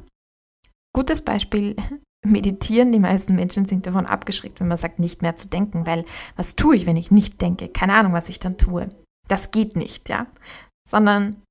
Gutes 0.95 1.23
Beispiel, 1.23 1.77
meditieren. 2.25 2.93
Die 2.93 3.01
meisten 3.01 3.35
Menschen 3.35 3.67
sind 3.67 3.87
davon 3.87 4.07
abgeschreckt, 4.07 4.61
wenn 4.61 4.69
man 4.69 4.77
sagt, 4.77 4.99
nicht 4.99 5.23
mehr 5.23 5.37
zu 5.37 5.49
denken, 5.49 5.87
weil 5.87 6.05
was 6.37 6.57
tue 6.57 6.77
ich, 6.77 6.87
wenn 6.87 6.97
ich 6.97 7.11
nicht 7.11 7.41
denke? 7.41 7.69
Keine 7.69 7.95
Ahnung, 7.95 8.13
was 8.13 8.29
ich 8.29 8.39
dann 8.39 8.59
tue. 8.59 8.89
Das 9.29 9.51
geht 9.51 9.77
nicht, 9.77 10.09
ja. 10.09 10.27
Sondern 10.89 11.43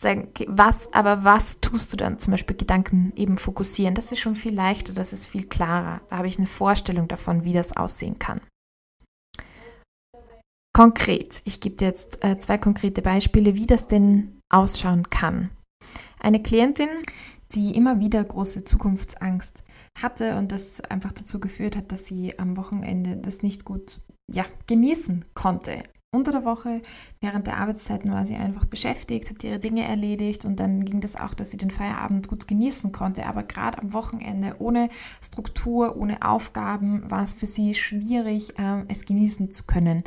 sagen, 0.00 0.28
okay, 0.28 0.46
was, 0.48 0.92
aber 0.92 1.24
was 1.24 1.60
tust 1.60 1.92
du 1.92 1.96
dann? 1.96 2.18
Zum 2.18 2.32
Beispiel 2.32 2.56
Gedanken 2.56 3.12
eben 3.16 3.38
fokussieren. 3.38 3.94
Das 3.94 4.12
ist 4.12 4.20
schon 4.20 4.36
viel 4.36 4.54
leichter, 4.54 4.92
das 4.92 5.12
ist 5.12 5.26
viel 5.26 5.46
klarer. 5.46 6.00
Da 6.10 6.18
habe 6.18 6.28
ich 6.28 6.38
eine 6.38 6.46
Vorstellung 6.46 7.08
davon, 7.08 7.44
wie 7.44 7.52
das 7.52 7.76
aussehen 7.76 8.18
kann. 8.18 8.40
Konkret, 10.74 11.40
ich 11.44 11.60
gebe 11.62 11.76
dir 11.76 11.86
jetzt 11.86 12.22
äh, 12.22 12.38
zwei 12.38 12.58
konkrete 12.58 13.00
Beispiele, 13.00 13.54
wie 13.54 13.64
das 13.64 13.86
denn 13.86 14.38
ausschauen 14.50 15.08
kann. 15.08 15.50
Eine 16.20 16.42
Klientin, 16.42 16.90
die 17.52 17.74
immer 17.74 18.00
wieder 18.00 18.22
große 18.22 18.64
Zukunftsangst 18.64 19.64
hatte 19.98 20.36
und 20.36 20.52
das 20.52 20.82
einfach 20.82 21.12
dazu 21.12 21.40
geführt 21.40 21.76
hat, 21.76 21.92
dass 21.92 22.06
sie 22.06 22.38
am 22.38 22.58
Wochenende 22.58 23.16
das 23.16 23.42
nicht 23.42 23.64
gut 23.64 24.00
ja, 24.30 24.44
genießen 24.66 25.24
konnte. 25.34 25.78
Unter 26.16 26.32
der 26.32 26.46
Woche, 26.46 26.80
während 27.20 27.46
der 27.46 27.58
Arbeitszeiten 27.58 28.10
war 28.10 28.24
sie 28.24 28.36
einfach 28.36 28.64
beschäftigt, 28.64 29.28
hat 29.28 29.44
ihre 29.44 29.58
Dinge 29.58 29.84
erledigt 29.84 30.46
und 30.46 30.58
dann 30.58 30.82
ging 30.82 31.00
das 31.00 31.14
auch, 31.14 31.34
dass 31.34 31.50
sie 31.50 31.58
den 31.58 31.70
Feierabend 31.70 32.26
gut 32.28 32.48
genießen 32.48 32.90
konnte. 32.90 33.26
Aber 33.26 33.42
gerade 33.42 33.76
am 33.82 33.92
Wochenende 33.92 34.56
ohne 34.58 34.88
Struktur, 35.20 35.94
ohne 35.98 36.22
Aufgaben 36.22 37.10
war 37.10 37.22
es 37.22 37.34
für 37.34 37.44
sie 37.44 37.74
schwierig, 37.74 38.58
äh, 38.58 38.84
es 38.88 39.04
genießen 39.04 39.52
zu 39.52 39.64
können. 39.64 40.04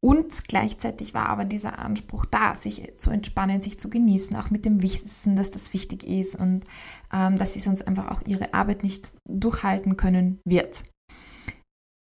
Und 0.00 0.48
gleichzeitig 0.48 1.14
war 1.14 1.28
aber 1.28 1.44
dieser 1.44 1.78
Anspruch 1.78 2.24
da, 2.24 2.56
sich 2.56 2.94
zu 2.96 3.10
entspannen, 3.10 3.62
sich 3.62 3.78
zu 3.78 3.88
genießen, 3.88 4.34
auch 4.34 4.50
mit 4.50 4.64
dem 4.64 4.82
Wissen, 4.82 5.36
dass 5.36 5.50
das 5.50 5.72
wichtig 5.72 6.02
ist 6.02 6.34
und 6.34 6.64
ähm, 7.12 7.36
dass 7.36 7.52
sie 7.52 7.60
sonst 7.60 7.86
einfach 7.86 8.10
auch 8.10 8.22
ihre 8.26 8.52
Arbeit 8.52 8.82
nicht 8.82 9.12
durchhalten 9.28 9.96
können 9.96 10.40
wird. 10.44 10.82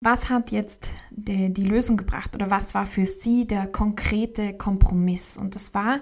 Was 0.05 0.29
hat 0.29 0.51
jetzt 0.51 0.89
die, 1.11 1.53
die 1.53 1.63
Lösung 1.63 1.95
gebracht 1.95 2.35
oder 2.35 2.49
was 2.49 2.73
war 2.73 2.85
für 2.85 3.05
sie 3.05 3.47
der 3.47 3.67
konkrete 3.67 4.53
Kompromiss? 4.53 5.37
Und 5.37 5.55
das 5.55 5.73
war 5.73 6.01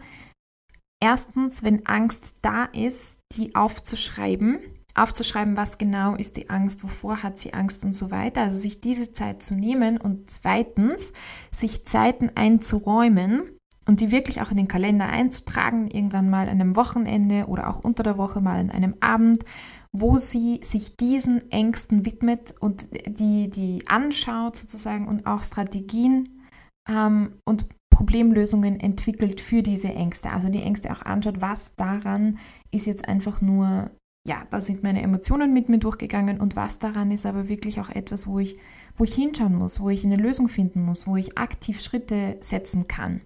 erstens, 1.00 1.62
wenn 1.62 1.86
Angst 1.86 2.38
da 2.41 2.65
ist, 2.65 3.20
die 3.34 3.53
aufzuschreiben 3.53 4.60
aufzuschreiben, 4.93 5.58
was 5.58 5.77
genau 5.77 6.15
ist 6.15 6.38
die 6.38 6.50
Angst, 6.50 6.84
wovor 6.84 7.24
hat 7.24 7.39
sie 7.39 7.53
Angst 7.53 7.86
und 7.86 7.96
so 7.96 8.12
weiter. 8.12 8.41
Also 8.41 8.60
sich 8.60 8.81
diese 8.81 9.13
Zeit 9.13 9.41
zu 9.41 9.55
nehmen 9.55 9.98
und 9.98 10.29
zweitens 10.29 11.13
sich 11.50 11.86
Zeiten 11.86 12.31
einzuräumen 12.36 13.58
und 13.88 14.00
die 14.00 14.11
wirklich 14.11 14.41
auch 14.41 14.51
in 14.51 14.57
den 14.57 14.67
Kalender 14.67 15.07
einzutragen, 15.07 15.88
irgendwann 15.88 16.29
mal 16.29 16.47
an 16.50 16.61
einem 16.61 16.75
Wochenende 16.75 17.47
oder 17.47 17.69
auch 17.69 17.79
unter 17.79 18.03
der 18.03 18.17
Woche 18.17 18.41
mal 18.41 18.59
an 18.59 18.69
einem 18.69 18.95
Abend, 19.00 19.43
wo 19.91 20.17
sie 20.17 20.59
sich 20.63 20.95
diesen 20.97 21.51
Ängsten 21.51 22.05
widmet 22.05 22.53
und 22.59 22.88
die, 23.07 23.50
die 23.50 23.83
anschaut 23.88 24.55
sozusagen 24.55 25.07
und 25.07 25.25
auch 25.25 25.43
Strategien 25.43 26.41
ähm, 26.88 27.33
und 27.45 27.65
Problemlösungen 27.89 28.79
entwickelt 28.79 29.41
für 29.41 29.63
diese 29.63 29.89
Ängste. 29.89 30.31
Also 30.31 30.50
die 30.50 30.61
Ängste 30.61 30.91
auch 30.91 31.01
anschaut, 31.01 31.41
was 31.41 31.75
daran 31.75 32.38
ist 32.71 32.88
jetzt 32.88 33.07
einfach 33.07 33.41
nur 33.41 33.91
ja, 34.27 34.45
da 34.51 34.59
sind 34.59 34.83
meine 34.83 35.01
Emotionen 35.01 35.51
mit 35.51 35.67
mir 35.67 35.79
durchgegangen 35.79 36.39
und 36.39 36.55
was 36.55 36.77
daran 36.77 37.09
ist 37.09 37.25
aber 37.25 37.50
wirklich 37.50 37.79
auch 37.79 37.89
etwas, 37.89 38.27
wo 38.27 38.38
ich, 38.38 38.55
wo 38.95 39.03
ich 39.03 39.15
hinschauen 39.15 39.55
muss, 39.55 39.79
wo 39.79 39.89
ich 39.89 40.05
eine 40.05 40.15
Lösung 40.15 40.47
finden 40.47 40.83
muss, 40.83 41.07
wo 41.07 41.15
ich 41.15 41.39
aktiv 41.39 41.81
Schritte 41.81 42.38
setzen 42.41 42.88
kann. 42.88 43.21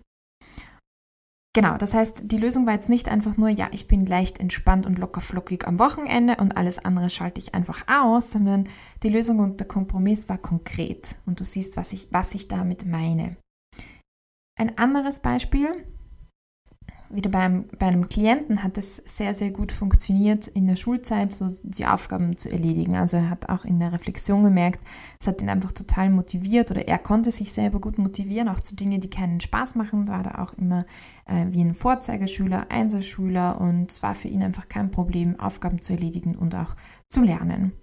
Genau, 1.55 1.77
das 1.77 1.93
heißt, 1.93 2.23
die 2.25 2.37
Lösung 2.37 2.65
war 2.65 2.73
jetzt 2.73 2.89
nicht 2.89 3.07
einfach 3.07 3.37
nur, 3.37 3.47
ja, 3.47 3.69
ich 3.71 3.87
bin 3.87 4.05
leicht 4.05 4.41
entspannt 4.41 4.85
und 4.85 4.99
locker 4.99 5.21
flockig 5.21 5.65
am 5.65 5.79
Wochenende 5.79 6.35
und 6.35 6.57
alles 6.57 6.83
andere 6.83 7.09
schalte 7.09 7.39
ich 7.39 7.53
einfach 7.53 7.87
aus, 7.87 8.31
sondern 8.31 8.65
die 9.03 9.09
Lösung 9.09 9.39
und 9.39 9.61
der 9.61 9.67
Kompromiss 9.67 10.27
war 10.27 10.37
konkret 10.37 11.15
und 11.25 11.39
du 11.39 11.45
siehst, 11.45 11.77
was 11.77 11.93
ich, 11.93 12.09
was 12.11 12.35
ich 12.35 12.49
damit 12.49 12.85
meine. 12.85 13.37
Ein 14.59 14.77
anderes 14.77 15.21
Beispiel, 15.21 15.87
wieder 17.09 17.29
beim, 17.29 17.65
bei 17.79 17.87
einem 17.87 18.09
Klienten 18.09 18.63
hat 18.63 18.77
es 18.77 18.97
sehr, 18.97 19.33
sehr 19.33 19.51
gut 19.51 19.71
funktioniert, 19.71 20.47
in 20.47 20.67
der 20.67 20.75
Schulzeit 20.75 21.31
so 21.31 21.47
die 21.63 21.85
Aufgaben 21.85 22.37
zu 22.37 22.51
erledigen. 22.51 22.95
Also 22.95 23.17
er 23.17 23.29
hat 23.29 23.49
auch 23.49 23.65
in 23.65 23.79
der 23.79 23.91
Reflexion 23.91 24.43
gemerkt, 24.43 24.79
es 25.19 25.27
hat 25.27 25.41
ihn 25.41 25.49
einfach 25.49 25.71
total 25.71 26.09
motiviert 26.09 26.71
oder 26.71 26.87
er 26.87 26.97
konnte 26.97 27.31
sich 27.31 27.51
selber 27.51 27.79
gut 27.79 27.97
motivieren, 27.97 28.49
auch 28.49 28.59
zu 28.59 28.75
Dingen, 28.75 29.01
die 29.01 29.09
keinen 29.09 29.39
Spaß 29.39 29.75
machen. 29.75 30.07
War 30.07 30.23
da 30.23 30.43
auch 30.43 30.53
immer 30.53 30.85
äh, 31.25 31.45
wie 31.49 31.61
ein 31.61 31.73
Vorzeigeschüler, 31.73 32.67
Einserschüler 32.69 33.59
und 33.61 33.91
es 33.91 34.03
war 34.03 34.15
für 34.15 34.27
ihn 34.27 34.43
einfach 34.43 34.67
kein 34.67 34.91
Problem, 34.91 35.39
Aufgaben 35.39 35.81
zu 35.81 35.93
erledigen 35.93 36.35
und 36.35 36.55
auch 36.55 36.75
zu 37.09 37.21
lernen. 37.21 37.73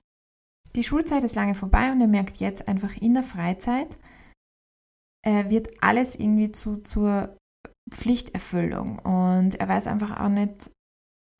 Die 0.74 0.84
Schulzeit 0.84 1.22
ist 1.22 1.36
lange 1.36 1.54
vorbei 1.54 1.92
und 1.92 2.00
er 2.00 2.08
merkt 2.08 2.38
jetzt 2.38 2.66
einfach 2.66 2.96
in 2.96 3.14
der 3.14 3.24
Freizeit, 3.24 3.98
äh, 5.24 5.50
wird 5.50 5.68
alles 5.82 6.16
irgendwie 6.16 6.50
zu, 6.50 6.82
zur 6.82 7.36
Pflichterfüllung 7.92 8.98
und 8.98 9.60
er 9.60 9.68
weiß 9.68 9.86
einfach 9.86 10.20
auch 10.20 10.28
nicht, 10.28 10.70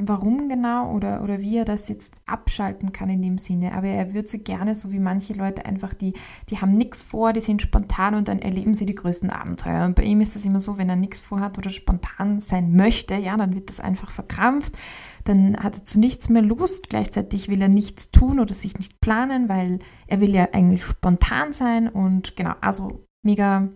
warum 0.06 0.48
genau 0.48 0.92
oder, 0.94 1.22
oder 1.22 1.40
wie 1.40 1.56
er 1.56 1.64
das 1.64 1.88
jetzt 1.88 2.14
abschalten 2.26 2.92
kann 2.92 3.10
in 3.10 3.22
dem 3.22 3.38
Sinne. 3.38 3.72
Aber 3.72 3.86
er 3.86 4.14
würde 4.14 4.28
so 4.28 4.38
gerne, 4.38 4.74
so 4.74 4.92
wie 4.92 4.98
manche 4.98 5.32
Leute 5.32 5.64
einfach, 5.64 5.94
die, 5.94 6.14
die 6.48 6.58
haben 6.60 6.72
nichts 6.72 7.02
vor, 7.02 7.32
die 7.32 7.40
sind 7.40 7.62
spontan 7.62 8.14
und 8.14 8.28
dann 8.28 8.40
erleben 8.40 8.74
sie 8.74 8.86
die 8.86 8.94
größten 8.94 9.30
Abenteuer. 9.30 9.84
Und 9.84 9.94
bei 9.94 10.02
ihm 10.02 10.20
ist 10.20 10.34
das 10.34 10.44
immer 10.44 10.60
so, 10.60 10.78
wenn 10.78 10.88
er 10.88 10.96
nichts 10.96 11.20
vorhat 11.20 11.58
oder 11.58 11.70
spontan 11.70 12.40
sein 12.40 12.72
möchte, 12.72 13.14
ja, 13.14 13.36
dann 13.36 13.54
wird 13.54 13.68
das 13.68 13.80
einfach 13.80 14.10
verkrampft. 14.10 14.76
Dann 15.24 15.56
hat 15.56 15.78
er 15.78 15.84
zu 15.84 16.00
nichts 16.00 16.28
mehr 16.28 16.42
Lust. 16.42 16.88
Gleichzeitig 16.88 17.48
will 17.48 17.62
er 17.62 17.68
nichts 17.68 18.10
tun 18.10 18.40
oder 18.40 18.54
sich 18.54 18.76
nicht 18.76 19.00
planen, 19.00 19.48
weil 19.48 19.78
er 20.06 20.20
will 20.20 20.34
ja 20.34 20.48
eigentlich 20.52 20.84
spontan 20.84 21.52
sein 21.52 21.88
und 21.88 22.34
genau, 22.34 22.54
also 22.60 23.04
mega 23.24 23.68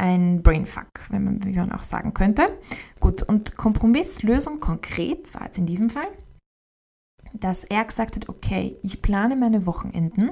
ein 0.00 0.42
Brainfuck, 0.42 0.88
wenn 1.10 1.24
man, 1.24 1.44
wie 1.44 1.52
man 1.52 1.72
auch 1.72 1.82
sagen 1.82 2.14
könnte. 2.14 2.58
Gut, 3.00 3.22
und 3.22 3.56
Kompromisslösung 3.56 4.58
konkret 4.58 5.34
war 5.34 5.44
jetzt 5.44 5.58
in 5.58 5.66
diesem 5.66 5.90
Fall, 5.90 6.08
dass 7.34 7.64
er 7.64 7.84
gesagt 7.84 8.16
hat, 8.16 8.28
okay, 8.28 8.76
ich 8.82 9.02
plane 9.02 9.36
meine 9.36 9.66
Wochenenden, 9.66 10.30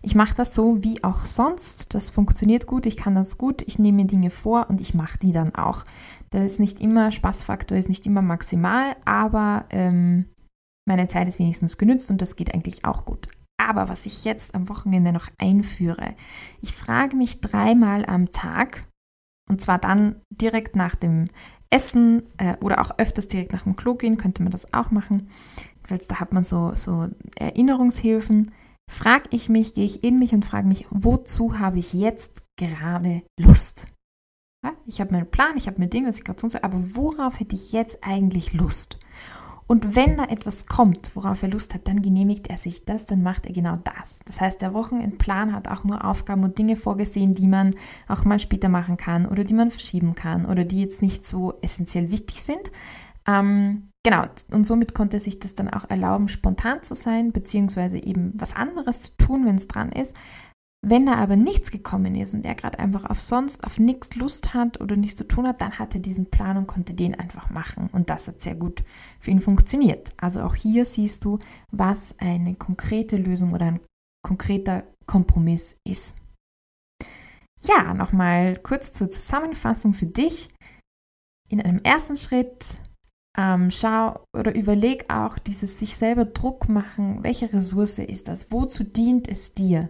ich 0.00 0.14
mache 0.14 0.34
das 0.34 0.54
so 0.54 0.82
wie 0.82 1.04
auch 1.04 1.26
sonst, 1.26 1.94
das 1.94 2.10
funktioniert 2.10 2.66
gut, 2.66 2.86
ich 2.86 2.96
kann 2.96 3.14
das 3.14 3.36
gut, 3.36 3.62
ich 3.62 3.78
nehme 3.78 3.98
mir 3.98 4.06
Dinge 4.06 4.30
vor 4.30 4.68
und 4.70 4.80
ich 4.80 4.94
mache 4.94 5.18
die 5.18 5.32
dann 5.32 5.54
auch. 5.54 5.84
Das 6.30 6.44
ist 6.44 6.60
nicht 6.60 6.80
immer, 6.80 7.10
Spaßfaktor 7.10 7.76
ist 7.76 7.90
nicht 7.90 8.06
immer 8.06 8.22
maximal, 8.22 8.96
aber 9.04 9.66
ähm, 9.70 10.26
meine 10.88 11.06
Zeit 11.08 11.28
ist 11.28 11.38
wenigstens 11.38 11.76
genützt 11.76 12.10
und 12.10 12.22
das 12.22 12.34
geht 12.34 12.54
eigentlich 12.54 12.86
auch 12.86 13.04
gut. 13.04 13.28
Aber 13.58 13.90
was 13.90 14.06
ich 14.06 14.24
jetzt 14.24 14.54
am 14.54 14.70
Wochenende 14.70 15.12
noch 15.12 15.28
einführe, 15.38 16.14
ich 16.62 16.72
frage 16.72 17.14
mich 17.14 17.40
dreimal 17.40 18.06
am 18.06 18.32
Tag, 18.32 18.88
und 19.48 19.60
zwar 19.60 19.78
dann 19.78 20.20
direkt 20.30 20.76
nach 20.76 20.94
dem 20.94 21.28
Essen 21.70 22.22
äh, 22.36 22.56
oder 22.60 22.80
auch 22.80 22.98
öfters 22.98 23.28
direkt 23.28 23.52
nach 23.52 23.64
dem 23.64 23.76
Klo 23.76 23.94
gehen, 23.94 24.18
könnte 24.18 24.42
man 24.42 24.52
das 24.52 24.72
auch 24.74 24.90
machen. 24.90 25.28
Weil 25.88 25.98
da 26.06 26.20
hat 26.20 26.32
man 26.32 26.42
so, 26.42 26.72
so 26.74 27.08
Erinnerungshilfen. 27.36 28.50
Frage 28.90 29.28
ich 29.30 29.48
mich, 29.48 29.74
gehe 29.74 29.84
ich 29.84 30.04
in 30.04 30.18
mich 30.18 30.34
und 30.34 30.44
frage 30.44 30.68
mich, 30.68 30.86
wozu 30.90 31.58
habe 31.58 31.78
ich 31.78 31.94
jetzt 31.94 32.42
gerade 32.56 33.22
Lust? 33.38 33.86
Ja, 34.64 34.74
ich 34.86 35.00
habe 35.00 35.12
meinen 35.12 35.30
Plan, 35.30 35.56
ich 35.56 35.66
habe 35.66 35.78
mein 35.78 35.90
Ding, 35.90 36.06
was 36.06 36.18
ich 36.18 36.24
gerade 36.24 36.38
tun 36.38 36.50
soll, 36.50 36.60
aber 36.62 36.94
worauf 36.94 37.40
hätte 37.40 37.54
ich 37.54 37.72
jetzt 37.72 37.98
eigentlich 38.02 38.52
Lust? 38.52 38.98
Und 39.72 39.96
wenn 39.96 40.18
da 40.18 40.24
etwas 40.24 40.66
kommt, 40.66 41.16
worauf 41.16 41.42
er 41.42 41.48
Lust 41.48 41.72
hat, 41.72 41.88
dann 41.88 42.02
genehmigt 42.02 42.48
er 42.48 42.58
sich 42.58 42.84
das, 42.84 43.06
dann 43.06 43.22
macht 43.22 43.46
er 43.46 43.54
genau 43.54 43.78
das. 43.84 44.20
Das 44.26 44.38
heißt, 44.38 44.60
der 44.60 44.74
Wochenendplan 44.74 45.54
hat 45.54 45.66
auch 45.66 45.82
nur 45.84 46.04
Aufgaben 46.04 46.44
und 46.44 46.58
Dinge 46.58 46.76
vorgesehen, 46.76 47.32
die 47.32 47.48
man 47.48 47.74
auch 48.06 48.26
mal 48.26 48.38
später 48.38 48.68
machen 48.68 48.98
kann 48.98 49.24
oder 49.24 49.44
die 49.44 49.54
man 49.54 49.70
verschieben 49.70 50.14
kann 50.14 50.44
oder 50.44 50.64
die 50.64 50.82
jetzt 50.82 51.00
nicht 51.00 51.26
so 51.26 51.54
essentiell 51.62 52.10
wichtig 52.10 52.42
sind. 52.42 52.70
Ähm, 53.26 53.88
genau, 54.02 54.26
und 54.50 54.64
somit 54.64 54.92
konnte 54.92 55.16
er 55.16 55.20
sich 55.20 55.38
das 55.38 55.54
dann 55.54 55.70
auch 55.70 55.88
erlauben, 55.88 56.28
spontan 56.28 56.82
zu 56.82 56.94
sein, 56.94 57.32
beziehungsweise 57.32 57.96
eben 57.96 58.32
was 58.34 58.54
anderes 58.54 59.00
zu 59.00 59.16
tun, 59.16 59.46
wenn 59.46 59.56
es 59.56 59.68
dran 59.68 59.90
ist. 59.90 60.14
Wenn 60.84 61.06
da 61.06 61.14
aber 61.14 61.36
nichts 61.36 61.70
gekommen 61.70 62.16
ist 62.16 62.34
und 62.34 62.44
er 62.44 62.56
gerade 62.56 62.80
einfach 62.80 63.04
auf 63.04 63.22
sonst, 63.22 63.62
auf 63.64 63.78
nichts 63.78 64.16
Lust 64.16 64.52
hat 64.52 64.80
oder 64.80 64.96
nichts 64.96 65.16
zu 65.16 65.28
tun 65.28 65.46
hat, 65.46 65.60
dann 65.60 65.78
hat 65.78 65.94
er 65.94 66.00
diesen 66.00 66.28
Plan 66.28 66.56
und 66.56 66.66
konnte 66.66 66.92
den 66.92 67.14
einfach 67.14 67.50
machen. 67.50 67.88
Und 67.92 68.10
das 68.10 68.26
hat 68.26 68.40
sehr 68.40 68.56
gut 68.56 68.82
für 69.20 69.30
ihn 69.30 69.40
funktioniert. 69.40 70.10
Also 70.16 70.42
auch 70.42 70.56
hier 70.56 70.84
siehst 70.84 71.24
du, 71.24 71.38
was 71.70 72.16
eine 72.18 72.56
konkrete 72.56 73.16
Lösung 73.16 73.52
oder 73.52 73.66
ein 73.66 73.80
konkreter 74.26 74.82
Kompromiss 75.06 75.76
ist. 75.86 76.16
Ja, 77.62 77.94
nochmal 77.94 78.56
kurz 78.56 78.90
zur 78.90 79.08
Zusammenfassung 79.08 79.94
für 79.94 80.06
dich. 80.06 80.48
In 81.48 81.60
einem 81.60 81.78
ersten 81.84 82.16
Schritt 82.16 82.82
ähm, 83.38 83.70
schau 83.70 84.24
oder 84.36 84.52
überleg 84.54 85.12
auch 85.12 85.38
dieses 85.38 85.78
sich 85.78 85.96
selber 85.96 86.24
Druck 86.24 86.68
machen, 86.68 87.22
welche 87.22 87.52
Ressource 87.52 87.98
ist 87.98 88.26
das, 88.26 88.50
wozu 88.50 88.82
dient 88.82 89.28
es 89.28 89.54
dir? 89.54 89.86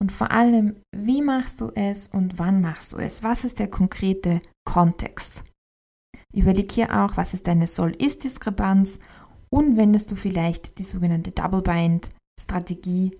Und 0.00 0.12
vor 0.12 0.30
allem, 0.30 0.76
wie 0.94 1.22
machst 1.22 1.60
du 1.60 1.70
es 1.74 2.06
und 2.06 2.38
wann 2.38 2.60
machst 2.60 2.92
du 2.92 2.98
es? 2.98 3.22
Was 3.22 3.44
ist 3.44 3.58
der 3.58 3.68
konkrete 3.68 4.40
Kontext? 4.64 5.42
Überleg 6.32 6.70
hier 6.70 7.04
auch, 7.04 7.16
was 7.16 7.34
ist 7.34 7.46
deine 7.46 7.66
Soll-Ist-Diskrepanz 7.66 9.00
und 9.50 9.76
wendest 9.76 10.10
du 10.10 10.16
vielleicht 10.16 10.78
die 10.78 10.84
sogenannte 10.84 11.32
Double-Bind-Strategie 11.32 13.18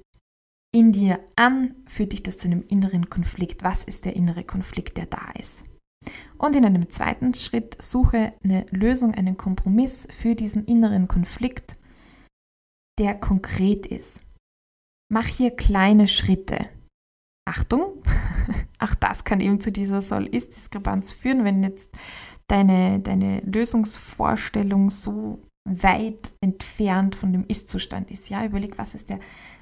in 0.74 0.92
dir 0.92 1.18
an, 1.34 1.74
führt 1.86 2.12
dich 2.12 2.22
das 2.22 2.36
zu 2.38 2.46
einem 2.46 2.62
inneren 2.68 3.08
Konflikt. 3.08 3.64
Was 3.64 3.84
ist 3.84 4.04
der 4.04 4.14
innere 4.14 4.44
Konflikt, 4.44 4.98
der 4.98 5.06
da 5.06 5.30
ist? 5.38 5.64
Und 6.36 6.54
in 6.54 6.64
einem 6.64 6.90
zweiten 6.90 7.34
Schritt 7.34 7.80
suche 7.82 8.34
eine 8.44 8.66
Lösung, 8.70 9.14
einen 9.14 9.36
Kompromiss 9.36 10.06
für 10.10 10.34
diesen 10.34 10.64
inneren 10.66 11.08
Konflikt, 11.08 11.76
der 12.98 13.14
konkret 13.14 13.86
ist. 13.86 14.22
Mach 15.10 15.26
hier 15.26 15.50
kleine 15.50 16.06
Schritte. 16.06 16.68
Achtung, 17.46 18.02
auch 18.78 18.94
das 18.94 19.24
kann 19.24 19.40
eben 19.40 19.60
zu 19.60 19.72
dieser 19.72 20.02
Soll-Ist-Diskrepanz 20.02 21.12
führen, 21.12 21.44
wenn 21.44 21.62
jetzt 21.62 21.96
deine, 22.46 23.00
deine 23.00 23.40
Lösungsvorstellung 23.40 24.90
so 24.90 25.42
weit 25.64 26.34
entfernt 26.42 27.14
von 27.14 27.32
dem 27.32 27.46
Ist-Zustand 27.46 28.10
ist. 28.10 28.28
Ja, 28.28 28.44
überleg, 28.44 28.76
was 28.78 28.94
ist 28.94 29.08
der 29.08 29.18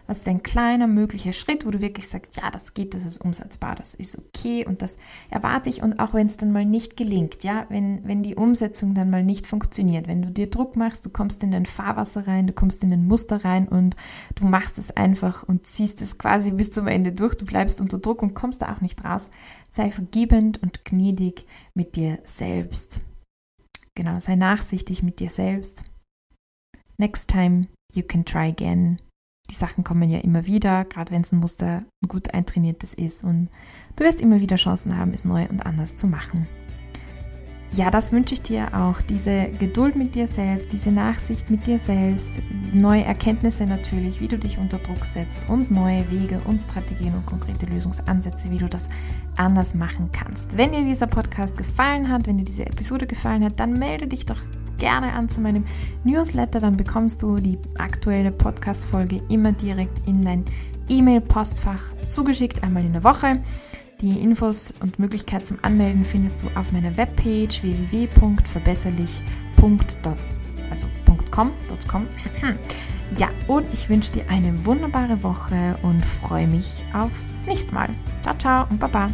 was 0.07 0.19
ist 0.19 0.29
ein 0.29 0.43
kleiner 0.43 0.87
möglicher 0.87 1.33
Schritt, 1.33 1.67
wo 1.67 1.71
du 1.71 1.81
wirklich 1.81 2.09
sagst, 2.09 2.37
ja, 2.37 2.51
das 2.51 2.75
geht, 2.75 2.95
das 2.95 3.05
ist 3.05 3.21
umsetzbar, 3.21 3.75
das 3.75 3.95
ist 3.95 4.19
okay 4.19 4.65
und 4.67 4.83
das 4.83 4.97
erwarte 5.31 5.71
ich 5.71 5.83
und 5.83 5.99
auch 5.99 6.15
wenn 6.15 6.27
es 6.27 6.37
dann 6.37 6.53
mal 6.53 6.65
nicht 6.65 6.97
gelingt, 6.97 7.45
ja, 7.45 7.67
wenn, 7.69 8.07
wenn 8.07 8.23
die 8.23 8.35
Umsetzung 8.35 8.95
dann 8.95 9.11
mal 9.11 9.25
nicht 9.25 9.47
funktioniert, 9.47 10.07
wenn 10.07 10.23
du 10.23 10.31
dir 10.31 10.49
Druck 10.49 10.77
machst, 10.77 11.05
du 11.05 11.11
kommst 11.11 11.43
in 11.43 11.51
dein 11.51 11.67
Fahrwasser 11.67 12.27
rein, 12.27 12.47
du 12.47 12.53
kommst 12.53 12.83
in 12.83 12.91
den 12.91 13.07
Muster 13.07 13.45
rein 13.45 13.69
und 13.69 13.97
du 14.35 14.47
machst 14.47 14.79
es 14.79 14.97
einfach 14.97 15.43
und 15.43 15.67
ziehst 15.67 16.01
es 16.03 16.19
quasi 16.19 16.51
bis 16.51 16.71
zum 16.71 16.87
Ende 16.87 17.13
durch, 17.13 17.35
du 17.35 17.45
bleibst 17.45 17.81
unter 17.81 17.99
Druck 17.99 18.23
und 18.23 18.35
kommst 18.35 18.63
da 18.63 18.73
auch 18.73 18.81
nicht 18.81 19.05
raus, 19.05 19.31
sei 19.69 19.91
vergebend 19.91 20.63
und 20.63 20.85
gnädig 20.85 21.47
mit 21.75 21.97
dir 21.97 22.19
selbst. 22.25 23.01
Genau, 23.95 24.21
sei 24.21 24.37
nachsichtig 24.37 25.03
mit 25.03 25.21
dir 25.21 25.31
selbst. 25.31 25.85
Next 26.99 27.29
time 27.29 27.69
you 27.93 28.03
can 28.03 28.25
try 28.25 28.49
again 28.49 28.99
die 29.51 29.55
Sachen 29.55 29.85
kommen 29.85 30.11
ja 30.11 30.19
immer 30.19 30.47
wieder, 30.47 30.85
gerade 30.85 31.13
wenn 31.13 31.23
es 31.23 31.33
ein 31.33 31.39
Muster 31.39 31.85
ein 32.03 32.09
gut 32.09 32.35
eintrainiertes 32.35 32.95
ist 32.95 33.25
und 33.25 33.49
du 33.97 34.05
wirst 34.05 34.21
immer 34.21 34.41
wieder 34.41 34.57
Chancen 34.57 34.97
haben, 34.97 35.13
es 35.13 35.25
neu 35.25 35.47
und 35.49 35.65
anders 35.65 35.95
zu 35.95 36.07
machen. 36.07 36.47
Ja, 37.73 37.91
das 37.91 38.13
wünsche 38.13 38.33
ich 38.33 38.43
dir 38.43 38.73
auch, 38.75 39.03
diese 39.03 39.51
Geduld 39.59 39.97
mit 39.97 40.15
dir 40.15 40.27
selbst, 40.27 40.73
diese 40.73 40.93
Nachsicht 40.93 41.51
mit 41.51 41.67
dir 41.67 41.79
selbst, 41.79 42.31
neue 42.73 43.05
Erkenntnisse 43.05 43.67
natürlich, 43.67 44.21
wie 44.21 44.29
du 44.29 44.39
dich 44.39 44.59
unter 44.59 44.79
Druck 44.79 45.05
setzt 45.05 45.49
und 45.49 45.71
neue 45.71 46.11
Wege 46.11 46.41
und 46.47 46.59
Strategien 46.59 47.15
und 47.15 47.27
konkrete 47.27 47.67
Lösungsansätze, 47.67 48.51
wie 48.51 48.59
du 48.59 48.69
das 48.69 48.89
anders 49.37 49.75
machen 49.75 50.11
kannst. 50.13 50.57
Wenn 50.57 50.73
dir 50.73 50.85
dieser 50.85 51.09
Podcast 51.09 51.57
gefallen 51.57 52.11
hat, 52.11 52.27
wenn 52.27 52.39
dir 52.39 52.45
diese 52.45 52.65
Episode 52.65 53.07
gefallen 53.07 53.45
hat, 53.45 53.59
dann 53.61 53.75
melde 53.75 54.07
dich 54.07 54.25
doch 54.25 54.41
gerne 54.79 55.13
an 55.13 55.29
zu 55.29 55.41
meinem 55.41 55.65
Newsletter, 56.05 56.61
dann 56.61 56.77
bekommst 56.77 57.23
du 57.23 57.37
die 57.37 57.59
aktuelle 57.79 58.33
Podcast-Folge 58.33 59.23
immer 59.29 59.53
direkt 59.53 60.07
in 60.07 60.25
dein 60.25 60.45
E-Mail-Postfach 60.89 61.93
zugeschickt, 62.07 62.63
einmal 62.63 62.85
in 62.85 62.93
der 62.93 63.03
Woche. 63.05 63.43
Die 64.01 64.21
Infos 64.21 64.75
und 64.81 64.99
Möglichkeit 64.99 65.47
zum 65.47 65.59
Anmelden 65.63 66.05
findest 66.05 66.43
du 66.43 66.49
auf 66.55 66.73
meiner 66.73 66.97
Webpage 66.97 67.63
www.verbesserlich.com. 67.63 69.79
Also 70.71 70.87
Ja, 73.17 73.29
und 73.47 73.67
ich 73.73 73.89
wünsche 73.89 74.13
dir 74.13 74.29
eine 74.29 74.67
wunderbare 74.67 75.23
Woche 75.23 75.79
und 75.83 76.05
freue 76.05 76.47
mich 76.47 76.85
aufs 76.93 77.39
nächste 77.47 77.75
Mal. 77.75 77.89
Ciao, 78.21 78.37
ciao 78.37 78.67
und 78.69 78.81
Baba. 78.81 79.11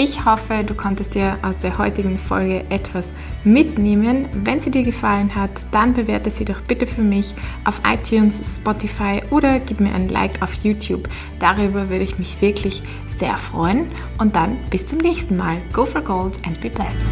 Ich 0.00 0.24
hoffe, 0.24 0.62
du 0.64 0.74
konntest 0.74 1.16
dir 1.16 1.38
aus 1.42 1.58
der 1.58 1.76
heutigen 1.76 2.20
Folge 2.20 2.64
etwas 2.70 3.12
mitnehmen. 3.42 4.26
Wenn 4.44 4.60
sie 4.60 4.70
dir 4.70 4.84
gefallen 4.84 5.34
hat, 5.34 5.50
dann 5.72 5.92
bewerte 5.92 6.30
sie 6.30 6.44
doch 6.44 6.60
bitte 6.60 6.86
für 6.86 7.02
mich 7.02 7.34
auf 7.64 7.80
iTunes, 7.84 8.56
Spotify 8.56 9.20
oder 9.30 9.58
gib 9.58 9.80
mir 9.80 9.92
ein 9.92 10.08
Like 10.08 10.40
auf 10.40 10.54
YouTube. 10.54 11.08
Darüber 11.40 11.90
würde 11.90 12.04
ich 12.04 12.16
mich 12.16 12.40
wirklich 12.40 12.84
sehr 13.08 13.36
freuen. 13.36 13.88
Und 14.18 14.36
dann 14.36 14.58
bis 14.70 14.86
zum 14.86 14.98
nächsten 14.98 15.36
Mal. 15.36 15.56
Go 15.72 15.84
for 15.84 16.00
Gold 16.00 16.38
and 16.46 16.60
be 16.60 16.70
blessed. 16.70 17.02